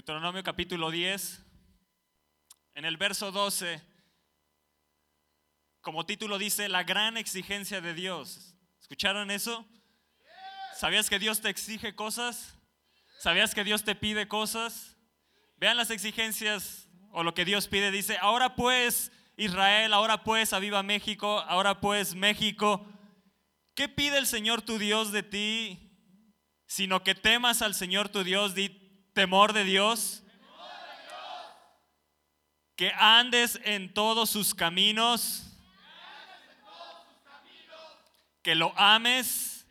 [0.00, 1.44] Deuteronomio capítulo 10,
[2.72, 3.82] en el verso 12,
[5.82, 8.54] como título dice, la gran exigencia de Dios.
[8.80, 9.68] ¿Escucharon eso?
[10.74, 12.56] ¿Sabías que Dios te exige cosas?
[13.18, 14.96] ¿Sabías que Dios te pide cosas?
[15.58, 17.90] Vean las exigencias o lo que Dios pide.
[17.90, 22.86] Dice, ahora pues Israel, ahora pues Aviva México, ahora pues México,
[23.74, 25.92] ¿qué pide el Señor tu Dios de ti?
[26.64, 28.79] Sino que temas al Señor tu Dios, di
[29.20, 30.22] temor de Dios.
[32.74, 35.44] Que andes en todos sus caminos.
[38.42, 39.66] Que lo ames.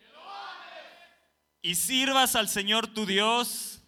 [1.64, 3.82] Y sirvas al Señor tu Dios.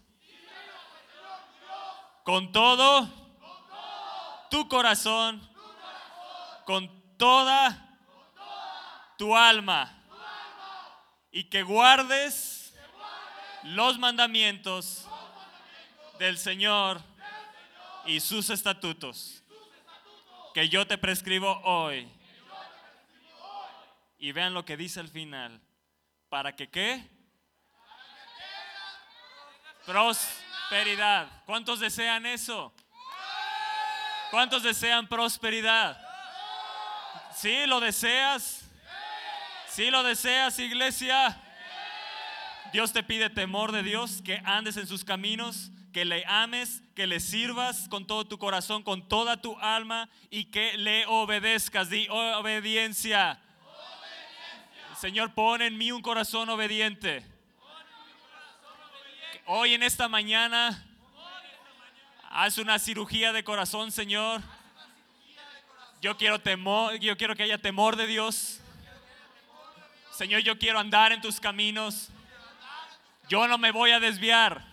[2.24, 3.08] Con todo
[4.50, 5.48] tu corazón
[6.66, 7.98] con toda
[9.18, 9.94] tu alma
[11.32, 12.74] y que guardes
[13.64, 15.08] los mandamientos
[16.22, 17.02] del Señor
[18.06, 19.44] y sus estatutos
[20.54, 22.08] que yo te prescribo hoy.
[24.20, 25.60] Y vean lo que dice al final.
[26.30, 27.04] ¿Para que qué?
[29.84, 31.44] Prosperidad.
[31.48, 32.72] ¿Cuántos desean eso?
[34.30, 36.00] ¿Cuántos desean prosperidad?
[37.36, 38.70] ¿Sí lo deseas?
[39.68, 41.42] ¿Sí lo deseas, iglesia?
[42.72, 47.08] Dios te pide temor de Dios, que andes en sus caminos, que le ames, que
[47.08, 51.90] le sirvas con todo tu corazón, con toda tu alma y que le obedezcas.
[51.90, 53.40] Di obediencia.
[55.00, 57.26] Señor, pon en mí un corazón obediente.
[59.48, 60.86] Hoy en esta mañana,
[62.30, 64.42] haz una cirugía de corazón, Señor.
[66.02, 68.60] Yo quiero temor, yo quiero que haya temor de Dios.
[70.12, 72.10] Señor, yo quiero andar en tus caminos.
[73.28, 74.71] Yo no me voy a desviar.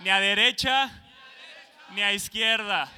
[0.00, 0.90] Ni a derecha,
[1.90, 2.90] ni a izquierda.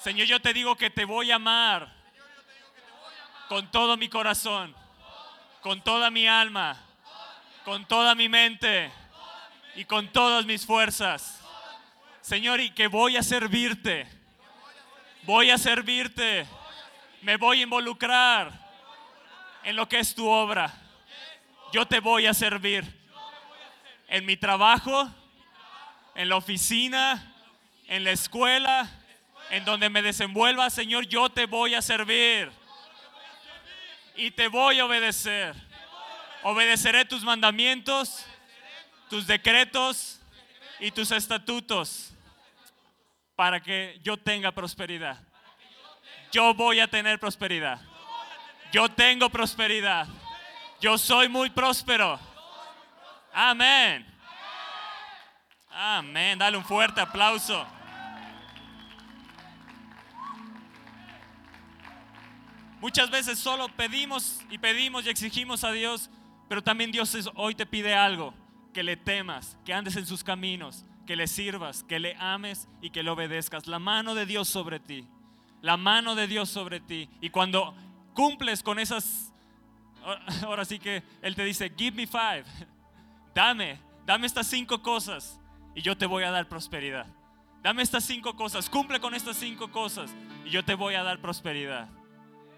[0.00, 1.92] Señor, yo te digo que te voy a amar.
[3.48, 4.74] Con todo mi corazón.
[5.60, 6.76] Con toda mi alma.
[7.64, 8.90] Con toda mi mente.
[9.74, 11.40] Y con todas mis fuerzas.
[12.20, 14.16] Señor, y que voy a servirte
[15.26, 16.46] Voy a servirte.
[17.22, 18.52] Me voy a involucrar
[19.64, 20.72] en lo que es tu obra.
[21.72, 22.84] Yo te voy a servir.
[24.06, 25.10] En mi trabajo,
[26.16, 27.34] en la oficina,
[27.86, 28.90] en la escuela,
[29.50, 32.50] en donde me desenvuelva, Señor, yo te voy a servir.
[34.16, 35.54] Y te voy a obedecer.
[36.42, 38.26] Obedeceré tus mandamientos,
[39.10, 40.20] tus decretos
[40.80, 42.12] y tus estatutos
[43.34, 45.18] para que yo tenga prosperidad.
[46.32, 47.78] Yo voy a tener prosperidad.
[48.72, 50.08] Yo tengo prosperidad.
[50.80, 52.18] Yo soy muy próspero.
[53.34, 54.15] Amén.
[55.78, 56.38] Amén.
[56.38, 57.66] Dale un fuerte aplauso.
[62.80, 66.08] Muchas veces solo pedimos y pedimos y exigimos a Dios,
[66.48, 68.32] pero también Dios hoy te pide algo,
[68.72, 72.88] que le temas, que andes en sus caminos, que le sirvas, que le ames y
[72.88, 73.66] que le obedezcas.
[73.66, 75.06] La mano de Dios sobre ti.
[75.60, 77.10] La mano de Dios sobre ti.
[77.20, 77.74] Y cuando
[78.14, 79.30] cumples con esas,
[80.42, 82.44] ahora sí que Él te dice, give me five.
[83.34, 85.38] Dame, dame estas cinco cosas
[85.76, 87.06] y yo te voy a dar prosperidad.
[87.62, 90.10] Dame estas cinco cosas, cumple con estas cinco cosas
[90.44, 91.88] y yo te voy a dar prosperidad.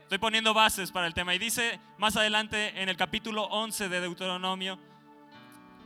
[0.02, 1.34] Estoy poniendo bases para el tema.
[1.34, 4.78] Y dice más adelante en el capítulo 11 de Deuteronomio,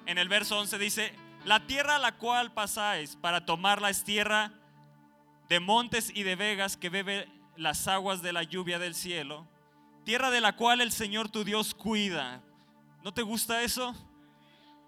[0.05, 1.15] en el verso 11 dice,
[1.47, 4.53] la tierra a la cual pasáis para tomarla es tierra
[5.49, 9.49] de montes y de vegas que bebe las aguas de la lluvia del cielo,
[10.05, 12.43] tierra de la cual el Señor tu Dios cuida.
[13.03, 13.95] ¿No te gusta eso?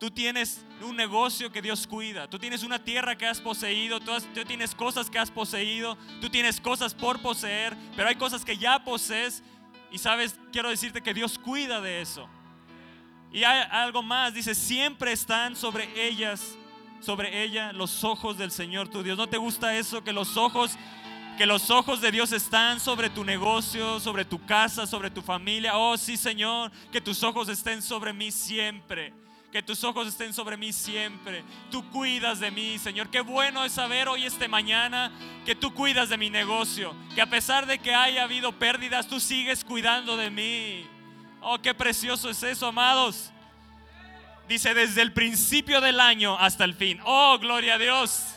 [0.05, 2.29] Tú tienes un negocio que Dios cuida.
[2.29, 4.01] Tú tienes una tierra que has poseído.
[4.01, 4.13] Tú,
[4.47, 5.97] tienes cosas que has poseído.
[6.21, 7.75] Tú tienes cosas por poseer.
[7.97, 9.43] Pero hay cosas que ya posees.
[9.91, 12.29] Y sabes, quiero decirte que Dios cuida de eso.
[13.33, 16.55] Y hay algo más, dice, siempre están sobre ellas,
[17.01, 19.17] sobre ella los ojos del Señor tu Dios.
[19.17, 20.05] ¿No te gusta eso?
[20.05, 20.77] Que los ojos,
[21.39, 25.79] que los ojos de Dios están sobre tu negocio, sobre tu casa, sobre tu familia.
[25.79, 29.24] Oh, sí, Señor, que tus ojos estén sobre mí siempre.
[29.55, 31.45] Que tus ojos estén sobre mí siempre.
[31.71, 33.09] Tú cuidas de mí, Señor.
[33.09, 35.13] Qué bueno es saber hoy, este mañana,
[35.47, 36.93] que tú cuidas de mi negocio.
[37.15, 40.85] Que a pesar de que haya habido pérdidas, tú sigues cuidando de mí.
[41.41, 43.31] Oh, qué precioso es eso, amados.
[44.49, 46.99] Dice, desde el principio del año hasta el fin.
[47.05, 48.35] Oh, gloria a Dios.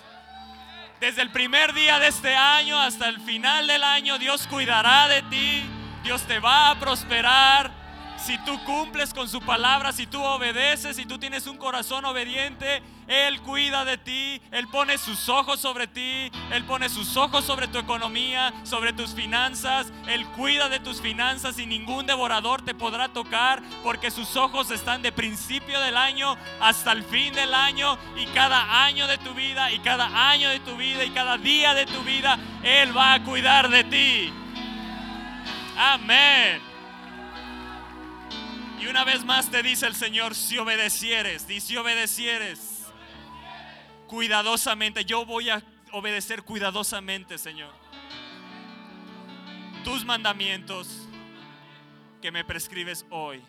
[1.00, 5.24] Desde el primer día de este año hasta el final del año, Dios cuidará de
[5.24, 5.64] ti.
[6.04, 7.77] Dios te va a prosperar.
[8.18, 12.82] Si tú cumples con su palabra, si tú obedeces, si tú tienes un corazón obediente,
[13.08, 17.68] Él cuida de ti, Él pone sus ojos sobre ti, Él pone sus ojos sobre
[17.68, 23.10] tu economía, sobre tus finanzas, Él cuida de tus finanzas y ningún devorador te podrá
[23.10, 28.26] tocar porque sus ojos están de principio del año hasta el fin del año y
[28.28, 31.86] cada año de tu vida y cada año de tu vida y cada día de
[31.86, 34.34] tu vida, Él va a cuidar de ti.
[35.78, 36.67] Amén.
[38.80, 42.86] Y una vez más te dice el Señor, si obedecieres, dice si obedecieres
[44.08, 47.74] cuidadosamente, yo voy a obedecer cuidadosamente, Señor.
[49.84, 51.08] Tus mandamientos
[52.22, 53.42] que me prescribes hoy.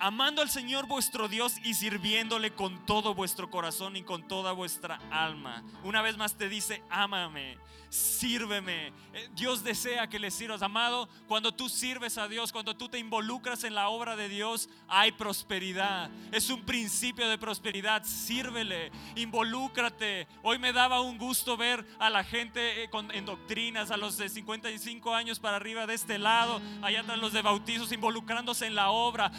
[0.00, 5.00] Amando al Señor vuestro Dios y sirviéndole con todo vuestro corazón y con toda vuestra
[5.10, 5.64] alma.
[5.84, 7.58] Una vez más te dice, ámame
[7.90, 8.92] sírveme.
[9.14, 11.08] Eh, Dios desea que le sirvas, amado.
[11.26, 15.12] Cuando tú sirves a Dios, cuando tú te involucras en la obra de Dios, hay
[15.12, 16.10] prosperidad.
[16.32, 18.04] Es un principio de prosperidad.
[18.04, 20.26] Sírvele, involúcrate.
[20.42, 24.28] Hoy me daba un gusto ver a la gente eh, en doctrinas, a los de
[24.28, 28.90] 55 años para arriba de este lado, allá atrás los de bautizos, involucrándose en la
[28.90, 29.30] obra,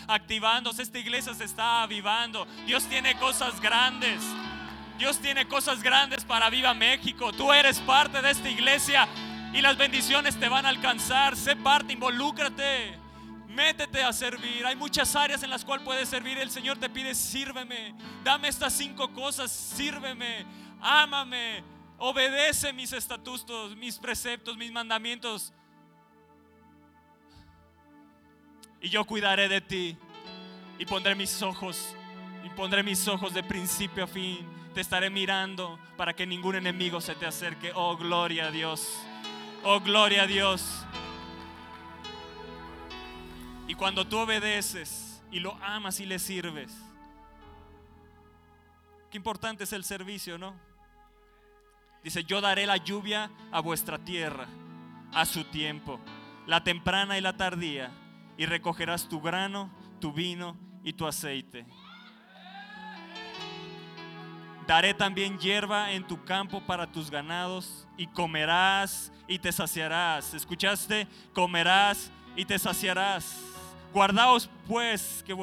[0.57, 2.47] Esta iglesia se está avivando.
[2.65, 4.19] Dios tiene cosas grandes.
[4.97, 7.31] Dios tiene cosas grandes para Viva México.
[7.31, 9.07] Tú eres parte de esta iglesia
[9.53, 11.37] y las bendiciones te van a alcanzar.
[11.37, 12.97] Sé parte, involúcrate.
[13.47, 14.65] Métete a servir.
[14.65, 16.39] Hay muchas áreas en las cuales puedes servir.
[16.39, 17.93] El Señor te pide, sírveme.
[18.23, 20.47] Dame estas cinco cosas, sírveme.
[20.81, 21.63] Ámame.
[21.99, 25.53] Obedece mis estatutos, mis preceptos, mis mandamientos.
[28.81, 29.97] Y yo cuidaré de ti.
[30.79, 31.95] Y pondré mis ojos.
[32.43, 37.01] Y pondré mis ojos de principio a fin te estaré mirando para que ningún enemigo
[37.01, 37.71] se te acerque.
[37.73, 38.99] Oh, gloria a Dios.
[39.63, 40.85] Oh, gloria a Dios.
[43.67, 46.73] Y cuando tú obedeces y lo amas y le sirves,
[49.11, 50.53] qué importante es el servicio, ¿no?
[52.03, 54.47] Dice, yo daré la lluvia a vuestra tierra
[55.13, 55.99] a su tiempo,
[56.45, 57.91] la temprana y la tardía,
[58.37, 61.65] y recogerás tu grano, tu vino y tu aceite.
[64.69, 70.33] Daré también hierba en tu campo para tus ganados y comerás y te saciarás.
[70.35, 71.07] ¿Escuchaste?
[71.33, 73.41] Comerás y te saciarás.
[73.91, 75.35] Guardaos pues que,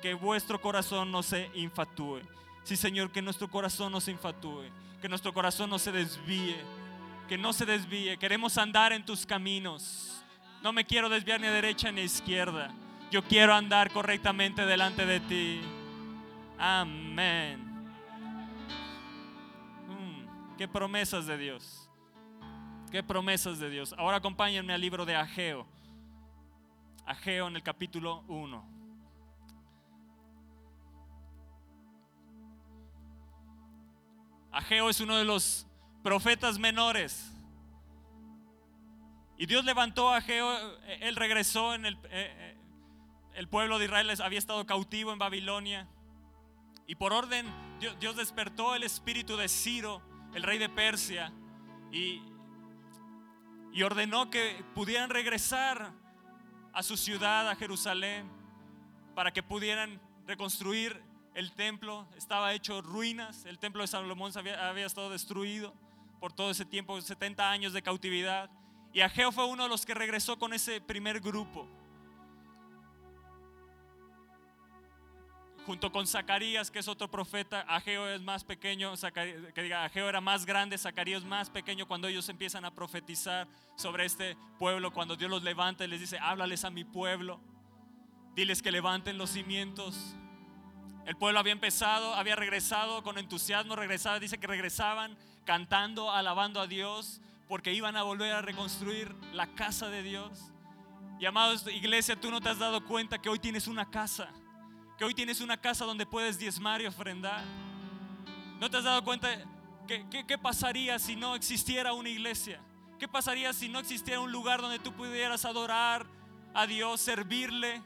[0.00, 2.20] que vuestro corazón no se infatúe.
[2.62, 4.66] Sí, Señor, que nuestro corazón no se infatúe,
[5.00, 6.56] que nuestro corazón no se desvíe,
[7.28, 8.16] que no se desvíe.
[8.16, 10.22] Queremos andar en tus caminos.
[10.62, 12.72] No me quiero desviar ni a derecha ni a izquierda.
[13.12, 15.60] Yo quiero andar correctamente delante de ti.
[16.58, 17.60] Amén.
[20.56, 21.90] Qué promesas de Dios.
[22.90, 23.94] Qué promesas de Dios.
[23.98, 25.66] Ahora acompáñenme al libro de Ageo.
[27.04, 28.64] Ageo en el capítulo 1.
[34.52, 35.66] Ageo es uno de los
[36.02, 37.30] profetas menores.
[39.36, 42.61] Y Dios levantó a Ageo, él regresó en el, eh, eh,
[43.34, 45.88] el pueblo de Israel había estado cautivo en Babilonia.
[46.86, 47.46] Y por orden
[48.00, 50.02] Dios despertó el espíritu de Ciro
[50.34, 51.32] el rey de Persia,
[51.90, 52.22] y,
[53.72, 55.92] y ordenó que pudieran regresar
[56.72, 58.30] a su ciudad, a Jerusalén,
[59.14, 61.02] para que pudieran reconstruir
[61.34, 62.08] el templo.
[62.16, 65.74] Estaba hecho ruinas, el templo de Salomón había, había estado destruido
[66.18, 68.50] por todo ese tiempo, 70 años de cautividad.
[68.94, 71.68] Y Ageo fue uno de los que regresó con ese primer grupo.
[75.66, 78.92] Junto con Zacarías, que es otro profeta, Ageo es más pequeño,
[79.54, 84.04] que diga, Ageo era más grande, Zacarías más pequeño cuando ellos empiezan a profetizar sobre
[84.04, 87.40] este pueblo, cuando Dios los levanta y les dice, háblales a mi pueblo,
[88.34, 90.14] diles que levanten los cimientos.
[91.06, 96.66] El pueblo había empezado, había regresado con entusiasmo, regresaba, dice que regresaban cantando, alabando a
[96.66, 100.52] Dios, porque iban a volver a reconstruir la casa de Dios.
[101.18, 104.32] Y amados, iglesia, tú no te has dado cuenta que hoy tienes una casa
[104.96, 107.44] que hoy tienes una casa donde puedes diezmar y ofrendar.
[108.60, 109.28] ¿No te has dado cuenta
[109.86, 112.60] qué pasaría si no existiera una iglesia?
[113.02, 116.06] ¿Qué pasaría si no existiera un lugar donde tú pudieras adorar
[116.54, 117.82] a Dios, servirle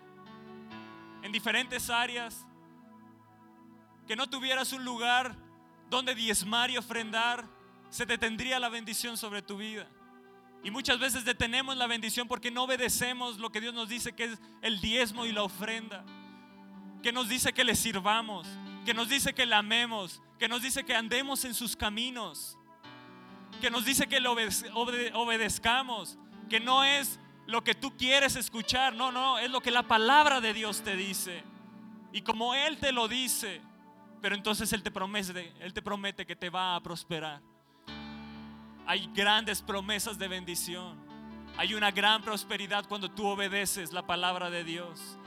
[1.23, 2.47] en diferentes áreas?
[4.07, 5.35] Que no tuvieras un lugar
[5.89, 7.49] donde diezmar y ofrendar,
[7.89, 9.89] se te tendría la bendición sobre tu vida.
[10.63, 14.25] Y muchas veces detenemos la bendición porque no obedecemos lo que Dios nos dice que
[14.25, 16.05] es el diezmo y la ofrenda
[17.07, 18.49] que nos dice que le sirvamos,
[18.85, 22.59] que nos dice que le amemos, que nos dice que andemos en sus caminos,
[23.61, 26.19] que nos dice que le obedezcamos,
[26.51, 30.41] que no es lo que tú quieres escuchar, no, no, es lo que la palabra
[30.41, 31.45] de Dios te dice.
[32.13, 33.61] Y como Él te lo dice,
[34.21, 37.41] Pero entonces Él te promete, Él te promete que te va a prosperar.
[38.85, 40.99] Hay grandes promesas de bendición.
[41.57, 45.21] Hay una gran prosperidad cuando tú obedeces la palabra de Dios.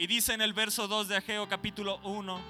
[0.00, 2.40] Y dice en el verso 2 de Ageo capítulo 1,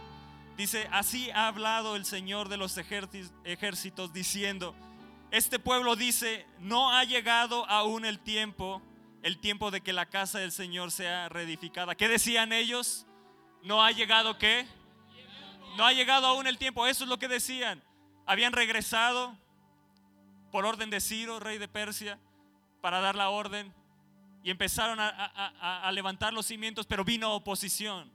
[0.56, 4.72] dice, así ha hablado el Señor de los ejércitos diciendo,
[5.32, 8.80] este pueblo dice, no ha llegado aún el tiempo,
[9.24, 11.96] el tiempo de que la casa del Señor sea reedificada.
[11.96, 13.04] ¿Qué decían ellos?
[13.64, 14.64] No ha llegado qué?
[15.76, 16.86] No ha llegado aún el tiempo.
[16.86, 17.82] Eso es lo que decían.
[18.26, 19.36] Habían regresado
[20.52, 22.16] por orden de Ciro, rey de Persia,
[22.80, 23.74] para dar la orden.
[24.42, 28.10] Y empezaron a, levantar los cimientos, pero vino oposición.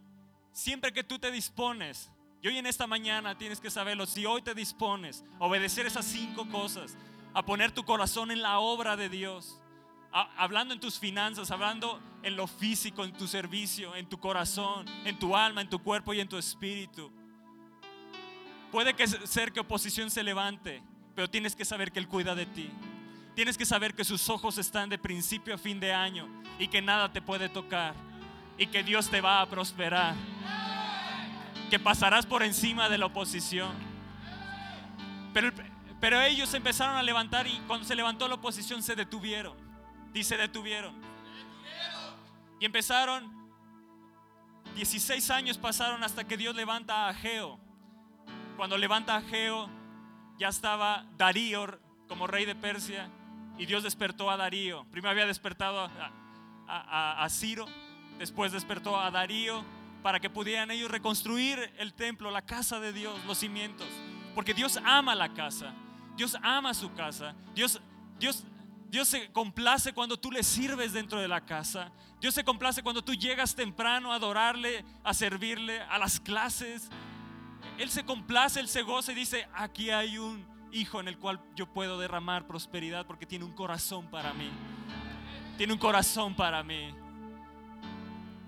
[0.51, 4.41] Siempre que tú te dispones, y hoy en esta mañana tienes que saberlo, si hoy
[4.41, 6.97] te dispones a obedecer esas cinco cosas,
[7.33, 9.59] a poner tu corazón en la obra de Dios,
[10.11, 15.19] hablando en tus finanzas, hablando en lo físico, en tu servicio, en tu corazón, en
[15.19, 17.11] tu alma, en tu cuerpo y en tu espíritu.
[18.71, 20.81] Puede que ser que oposición se levante,
[21.13, 22.71] pero tienes que saber que Él cuida de ti.
[23.35, 26.81] Tienes que saber que sus ojos están de principio a fin de año y que
[26.81, 27.93] nada te puede tocar
[28.57, 30.15] y que Dios te va a prosperar.
[31.69, 33.73] Que pasarás por encima de la oposición.
[35.33, 39.57] Pero, ellos empezaron a levantar y cuando se levantó la oposición se detuvieron.
[40.13, 40.95] Dice, detuvieron.
[42.61, 43.33] Y empezaron,
[44.75, 47.59] 16 años pasaron hasta que Dios levanta a Ageo.
[48.55, 49.69] Cuando levanta a Ageo,
[50.37, 53.09] ya estaba Darío como rey de Persia
[53.57, 54.85] y Dios despertó a Darío.
[54.91, 55.89] Primero había despertado
[56.67, 57.67] a, Ciro,
[58.17, 59.63] después despertó a Darío
[60.01, 63.87] para que pudieran ellos reconstruir el templo, la casa de Dios, los cimientos.
[64.33, 65.73] Porque Dios ama la casa,
[66.15, 67.81] Dios ama su casa, Dios,
[68.19, 68.45] Dios
[68.95, 71.91] Dios se complace cuando tú le sirves dentro de la casa.
[72.21, 76.89] Dios se complace cuando tú llegas temprano a adorarle, a servirle, a las clases.
[77.77, 81.39] Él se complace, Él se goza y dice, aquí hay un hijo en el cual
[81.55, 84.49] yo puedo derramar prosperidad porque tiene un corazón para mí.
[85.57, 86.93] Tiene un corazón para mí.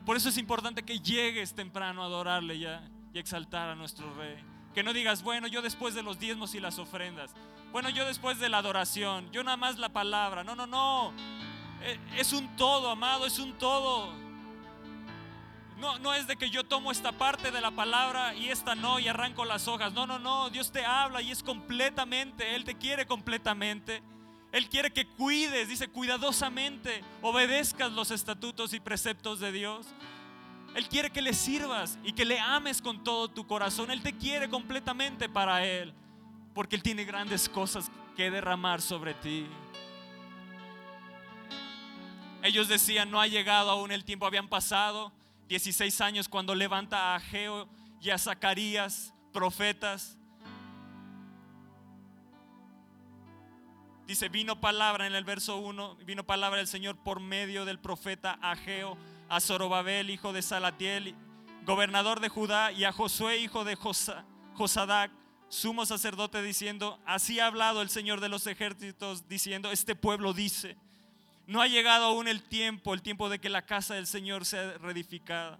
[0.06, 2.82] Por eso es importante que llegues temprano a adorarle y a,
[3.14, 4.38] y exaltar a nuestro rey.
[4.74, 7.34] Que no digas, bueno, yo después de los diezmos y las ofrendas.
[7.72, 10.44] Bueno, yo después de la adoración, yo nada más la palabra.
[10.44, 11.14] No, no, no.
[11.82, 14.26] Eh, es un todo, amado, es un todo.
[15.77, 19.00] No, no es de que yo tomo esta parte de la palabra y esta no
[19.00, 19.93] y arranco las hojas.
[19.93, 20.50] No, no, no.
[20.50, 22.55] Dios te habla y es completamente.
[22.55, 24.01] Él te quiere completamente.
[24.51, 29.88] Él quiere que cuides, dice cuidadosamente, obedezcas los estatutos y preceptos de Dios.
[30.74, 33.91] Él quiere que le sirvas y que le ames con todo tu corazón.
[33.91, 35.93] Él te quiere completamente para Él
[36.55, 39.46] porque Él tiene grandes cosas que derramar sobre ti.
[42.41, 45.12] Ellos decían, no ha llegado aún el tiempo, habían pasado
[45.48, 47.70] 16 años cuando levanta a Ageo
[48.01, 50.18] y a Zacarías, profetas.
[54.06, 58.39] Dice, vino palabra en el verso 1, vino palabra del Señor por medio del profeta
[58.42, 58.98] Ageo
[59.30, 61.16] a Zorobabel, hijo de Salatiel,
[61.66, 65.12] gobernador de Judá, y a Josué, hijo de Josadac,
[65.50, 70.77] sumo sacerdote diciendo, así ha hablado el Señor de los ejércitos, diciendo, este pueblo dice,
[71.48, 74.77] no ha llegado aún el tiempo, el tiempo de que la casa del Señor sea
[74.80, 75.58] reedificada.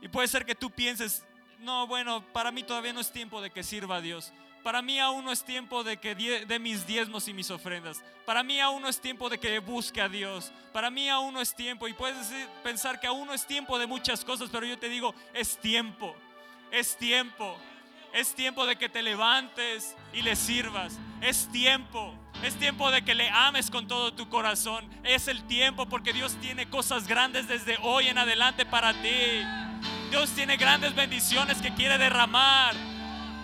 [0.00, 1.24] Y puede ser que tú pienses,
[1.60, 4.32] no, bueno, para mí todavía no es tiempo de que sirva a Dios.
[4.62, 8.02] Para mí aún no es tiempo de que de mis diezmos y mis ofrendas.
[8.24, 10.50] Para mí aún no es tiempo de que busque a Dios.
[10.72, 11.86] Para mí aún no es tiempo.
[11.86, 12.32] Y puedes
[12.64, 16.16] pensar que aún no es tiempo de muchas cosas, pero yo te digo, es tiempo.
[16.72, 17.56] Es tiempo.
[18.12, 20.98] Es tiempo de que te levantes y le sirvas.
[21.20, 22.12] Es tiempo.
[22.42, 24.84] Es tiempo de que le ames con todo tu corazón.
[25.04, 29.42] Es el tiempo porque Dios tiene cosas grandes desde hoy en adelante para ti.
[30.10, 32.74] Dios tiene grandes bendiciones que quiere derramar.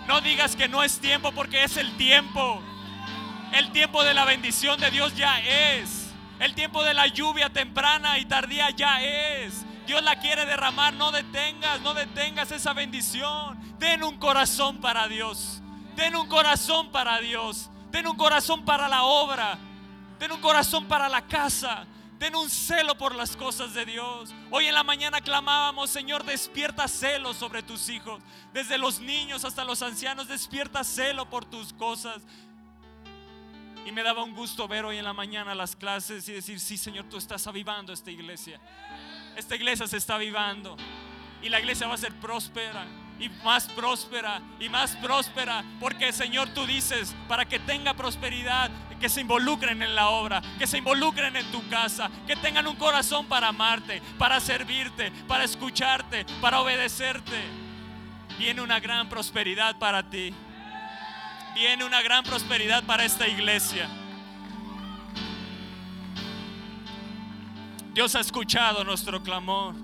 [0.07, 2.61] No digas que no es tiempo porque es el tiempo.
[3.53, 6.11] El tiempo de la bendición de Dios ya es.
[6.39, 9.65] El tiempo de la lluvia temprana y tardía ya es.
[9.85, 10.93] Dios la quiere derramar.
[10.93, 13.59] No detengas, no detengas esa bendición.
[13.79, 15.61] Ten un corazón para Dios.
[15.95, 17.69] Ten un corazón para Dios.
[17.93, 19.55] Ten un corazón para la obra.
[20.17, 21.85] Ten un corazón para la casa.
[22.17, 24.33] Ten un celo por las cosas de Dios.
[24.49, 28.19] Hoy en la mañana clamábamos, Señor, despierta celo sobre tus hijos.
[28.51, 32.23] Desde los niños hasta los ancianos, despierta celo por tus cosas.
[33.85, 36.77] Y me daba un gusto ver hoy en la mañana las clases y decir, sí,
[36.77, 38.59] Señor, tú estás avivando esta iglesia.
[39.35, 40.77] Esta iglesia se está avivando.
[41.43, 42.87] Y la iglesia va a ser próspera
[43.19, 45.63] y más próspera y más próspera.
[45.79, 50.65] Porque Señor tú dices, para que tenga prosperidad, que se involucren en la obra, que
[50.65, 56.25] se involucren en tu casa, que tengan un corazón para amarte, para servirte, para escucharte,
[56.39, 57.43] para obedecerte.
[58.39, 60.33] Viene una gran prosperidad para ti.
[61.53, 63.89] Viene una gran prosperidad para esta iglesia.
[67.93, 69.75] Dios ha escuchado nuestro clamor.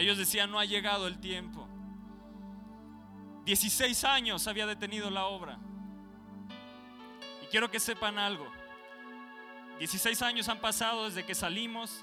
[0.00, 1.68] Ellos decían, no ha llegado el tiempo.
[3.44, 5.58] 16 años había detenido la obra.
[7.42, 8.50] Y quiero que sepan algo.
[9.78, 12.02] 16 años han pasado desde que salimos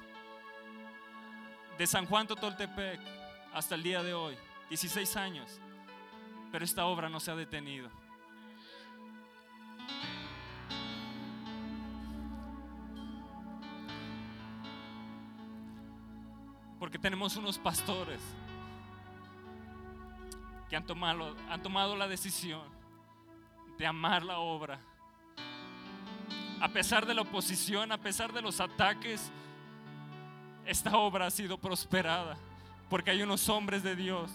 [1.80, 3.00] de San Juan Totoltepec
[3.51, 4.38] hasta el día de hoy.
[4.70, 5.60] 16 años.
[6.51, 7.89] Pero esta obra no se ha detenido.
[16.98, 18.20] Porque tenemos unos pastores
[20.68, 22.63] que han tomado, han tomado la decisión
[23.77, 24.80] de amar la obra.
[26.60, 29.32] A pesar de la oposición, a pesar de los ataques,
[30.66, 32.36] esta obra ha sido prosperada.
[32.89, 34.32] Porque hay unos hombres de Dios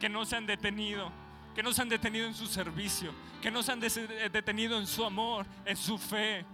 [0.00, 1.12] que no se han detenido,
[1.54, 5.04] que no se han detenido en su servicio, que no se han detenido en su
[5.04, 6.44] amor, en su fe,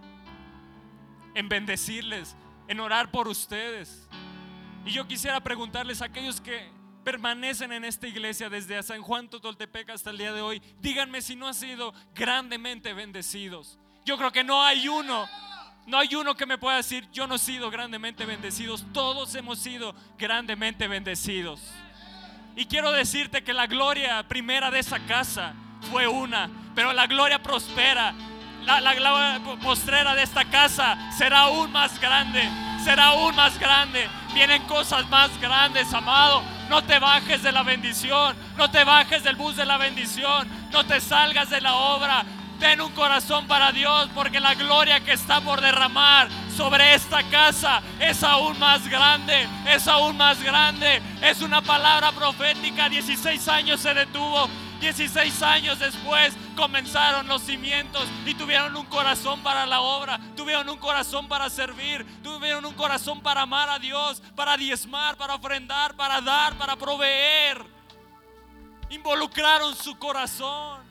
[1.33, 2.35] en bendecirles,
[2.67, 4.04] en orar por ustedes.
[4.85, 6.69] Y yo quisiera preguntarles a aquellos que
[7.03, 11.35] permanecen en esta iglesia desde San Juan Totoltepec hasta el día de hoy, díganme si
[11.35, 13.79] no han sido grandemente bendecidos.
[14.05, 15.27] Yo creo que no hay uno,
[15.87, 18.85] no hay uno que me pueda decir, yo no he sido grandemente bendecidos.
[18.93, 21.61] Todos hemos sido grandemente bendecidos.
[22.55, 25.53] Y quiero decirte que la gloria primera de esa casa
[25.91, 28.13] fue una, pero la gloria prospera.
[28.63, 32.49] La, la gloria postrera de esta casa será aún más grande,
[32.85, 34.07] será aún más grande.
[34.35, 36.43] Vienen cosas más grandes, amado.
[36.69, 40.85] No te bajes de la bendición, no te bajes del bus de la bendición, no
[40.85, 42.23] te salgas de la obra.
[42.59, 47.81] Ten un corazón para Dios porque la gloria que está por derramar sobre esta casa
[47.99, 51.01] es aún más grande, es aún más grande.
[51.23, 54.47] Es una palabra profética, 16 años se detuvo,
[54.79, 60.77] 16 años después comenzaron los cimientos y tuvieron un corazón para la obra, tuvieron un
[60.77, 66.21] corazón para servir, tuvieron un corazón para amar a Dios, para diezmar, para ofrendar, para
[66.21, 67.65] dar, para proveer.
[68.89, 70.83] Involucraron su corazón.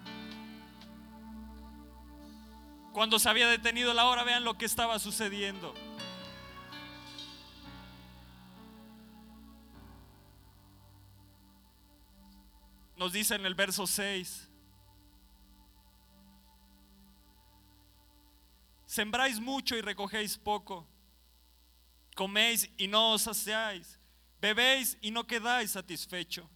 [2.93, 5.75] Cuando se había detenido la hora, vean lo que estaba sucediendo.
[13.05, 14.49] Nos dice en el verso 6.
[18.87, 20.89] Sembráis mucho y recogéis poco.
[22.17, 24.01] Coméis y no os saciáis.
[24.41, 26.49] Bebéis y no quedáis satisfecho.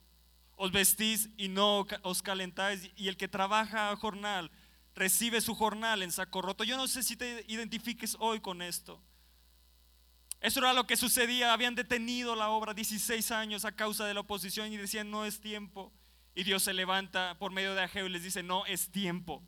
[0.56, 2.92] Os vestís y no os calentáis.
[2.96, 4.50] Y el que trabaja a jornal
[4.94, 6.64] recibe su jornal en saco roto.
[6.64, 9.02] Yo no sé si te identifiques hoy con esto.
[10.40, 11.52] Eso era lo que sucedía.
[11.52, 15.42] Habían detenido la obra 16 años a causa de la oposición y decían no es
[15.42, 15.92] tiempo.
[16.34, 19.42] Y Dios se levanta por medio de Ageo y les dice no es tiempo.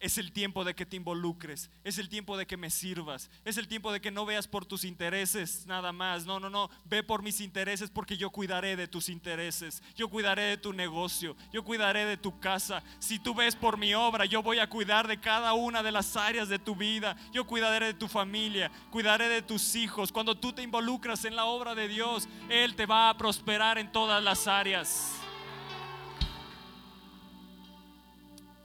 [0.00, 3.58] Es el tiempo de que te involucres, es el tiempo de que me sirvas, es
[3.58, 6.24] el tiempo de que no veas por tus intereses nada más.
[6.24, 10.44] No, no, no, ve por mis intereses porque yo cuidaré de tus intereses, yo cuidaré
[10.44, 12.82] de tu negocio, yo cuidaré de tu casa.
[12.98, 16.16] Si tú ves por mi obra, yo voy a cuidar de cada una de las
[16.16, 20.12] áreas de tu vida, yo cuidaré de tu familia, cuidaré de tus hijos.
[20.12, 23.92] Cuando tú te involucras en la obra de Dios, Él te va a prosperar en
[23.92, 25.19] todas las áreas.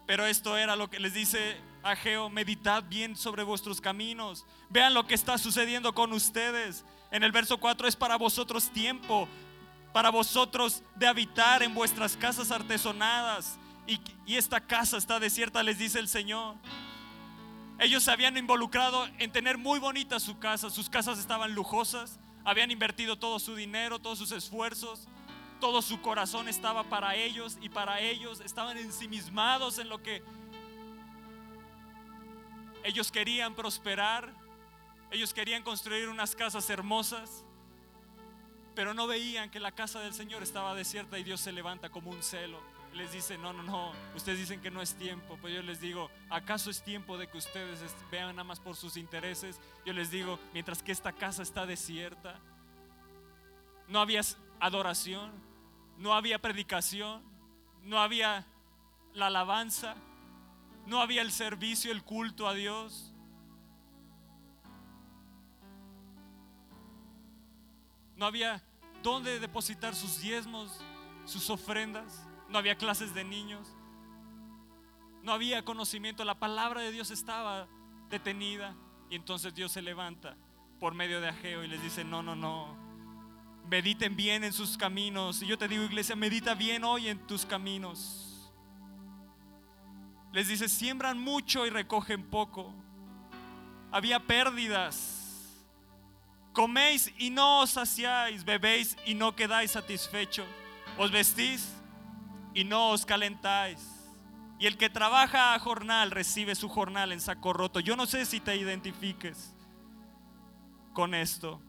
[0.05, 4.45] Pero esto era lo que les dice Ageo, meditad bien sobre vuestros caminos.
[4.69, 6.85] Vean lo que está sucediendo con ustedes.
[7.11, 9.27] En el verso 4 es para vosotros tiempo,
[9.93, 13.57] para vosotros de habitar en vuestras casas artesonadas.
[13.87, 13.99] Y,
[14.35, 16.55] esta casa está desierta, les dice el Señor.
[17.79, 20.69] Ellos se habían involucrado en tener muy bonita su casa.
[20.69, 22.19] Sus casas estaban lujosas.
[22.43, 25.07] Habían invertido todo su dinero, todos sus esfuerzos
[25.59, 30.23] todo su corazón estaba para ellos y para ellos estaban ensimismados en lo que
[32.83, 34.31] ellos querían prosperar,
[35.09, 37.43] ellos querían construir unas casas hermosas,
[38.75, 42.11] pero no veían que la casa del Señor estaba desierta y Dios se levanta como
[42.11, 42.59] un celo.
[42.93, 46.09] Les dice, no, no, no, ustedes dicen que no es tiempo, pues yo les digo,
[46.29, 49.59] ¿acaso es tiempo de que ustedes vean nada más por sus intereses?
[49.85, 52.39] Yo les digo, mientras que esta casa está desierta,
[53.87, 54.21] no había
[54.65, 55.31] adoración,
[55.97, 57.21] no había predicación,
[57.83, 58.45] no había
[59.13, 59.95] la alabanza,
[60.85, 63.13] no había el servicio, el culto a Dios.
[68.15, 68.63] No había
[69.03, 70.79] dónde depositar sus diezmos,
[71.25, 73.67] sus ofrendas, no había clases de niños,
[75.21, 77.67] no había conocimiento, la palabra de Dios estaba
[78.09, 78.75] detenida
[79.09, 80.37] y entonces Dios se levanta
[80.79, 82.84] por medio de Ageo y les dice, no, no, no,
[83.69, 85.41] mediten bien en sus caminos.
[85.41, 88.51] Y yo te digo, iglesia, medita bien hoy en tus caminos.
[90.31, 92.73] Les dice, siembran mucho y recogen poco.
[93.91, 95.21] Había pérdidas.
[96.53, 100.47] Coméis y no os saciáis, bebéis y no quedáis satisfechos.
[100.97, 101.73] Os vestís
[102.53, 103.95] y no os calentáis.
[104.59, 107.81] Y el que trabaja a jornal recibe su jornal en saco roto.
[107.81, 109.53] Yo no sé si te identifiques
[110.93, 111.61] con esto.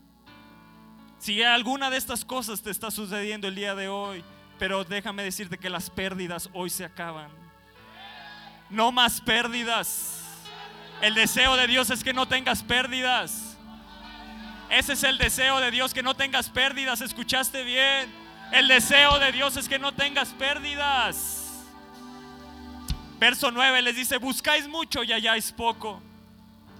[1.26, 4.22] Si alguna de estas cosas te está sucediendo el día de hoy,
[4.60, 7.32] pero déjame decirte que las pérdidas hoy se acaban.
[8.70, 10.22] No más pérdidas.
[11.02, 13.58] El deseo de Dios es que no tengas pérdidas.
[14.70, 17.00] Ese es el deseo de Dios, que no tengas pérdidas.
[17.00, 18.08] ¿Escuchaste bien?
[18.52, 21.64] El deseo de Dios es que no tengas pérdidas.
[23.18, 26.00] Verso 9 les dice, buscáis mucho y halláis poco.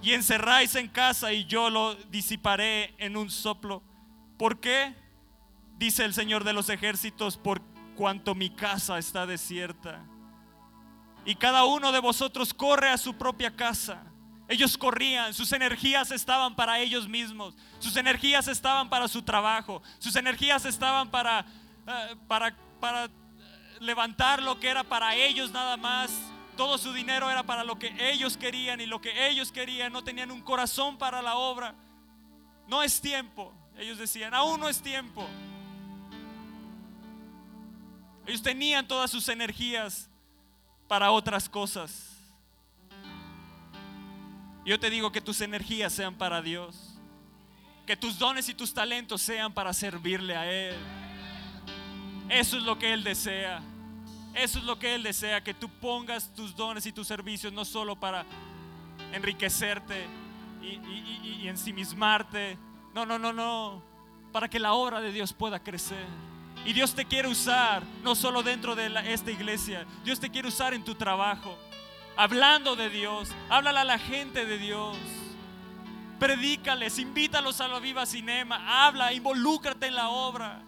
[0.03, 3.83] Y encerráis en casa y yo lo disiparé en un soplo.
[4.39, 4.95] ¿Por qué?
[5.79, 7.63] Dice el Señor de los ejércitos, por
[7.97, 10.05] cuanto mi casa está desierta.
[11.25, 14.05] Y cada uno de vosotros corre a su propia casa.
[14.49, 20.15] Ellos corrían, sus energías estaban para ellos mismos, sus energías estaban para su trabajo, sus
[20.15, 21.45] energías estaban para,
[21.89, 23.11] eh, para, para
[23.81, 26.13] levantar lo que era para ellos nada más.
[26.57, 29.93] Todo su dinero era para lo que ellos querían y lo que ellos querían.
[29.93, 31.75] No tenían un corazón para la obra.
[32.69, 33.53] No es tiempo.
[33.79, 35.27] Ellos decían, aún no es tiempo.
[38.27, 40.09] Ellos tenían todas sus energías
[40.89, 42.17] para otras cosas.
[44.65, 46.99] Yo te digo que tus energías sean para Dios.
[47.87, 50.75] Que tus dones y tus talentos sean para servirle a Él.
[52.29, 53.63] Eso es lo que Él desea.
[54.35, 57.65] Eso es lo que Él desea, que tú pongas tus dones y tus servicios no
[57.65, 58.27] solo para
[59.13, 60.05] enriquecerte
[60.63, 62.59] y, y ensimismarte.
[62.97, 63.83] No, no, no, no.
[64.33, 66.07] Para que la obra de Dios pueda crecer.
[66.65, 70.73] Y Dios te quiere usar, no solo dentro de esta iglesia, Dios te quiere usar
[70.73, 71.59] en tu trabajo,
[72.17, 74.97] hablando de Dios, háblale a la gente de Dios,
[76.19, 80.63] predícales, invítalos a la viva cinema, habla, involúcrate en la obra.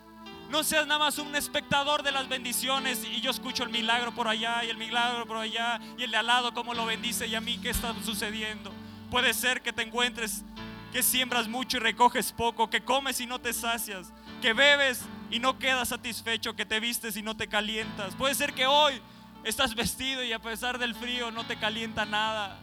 [0.50, 4.28] No seas nada más un espectador de las bendiciones y yo escucho el milagro por
[4.28, 7.34] allá y el milagro por allá y el de al lado cómo lo bendice y
[7.34, 8.70] a mí qué está sucediendo.
[9.10, 10.44] Puede ser que te encuentres
[10.92, 15.38] que siembras mucho y recoges poco, que comes y no te sacias, que bebes y
[15.38, 18.14] no quedas satisfecho, que te vistes y no te calientas.
[18.14, 19.00] Puede ser que hoy
[19.44, 22.58] estás vestido y a pesar del frío no te calienta nada.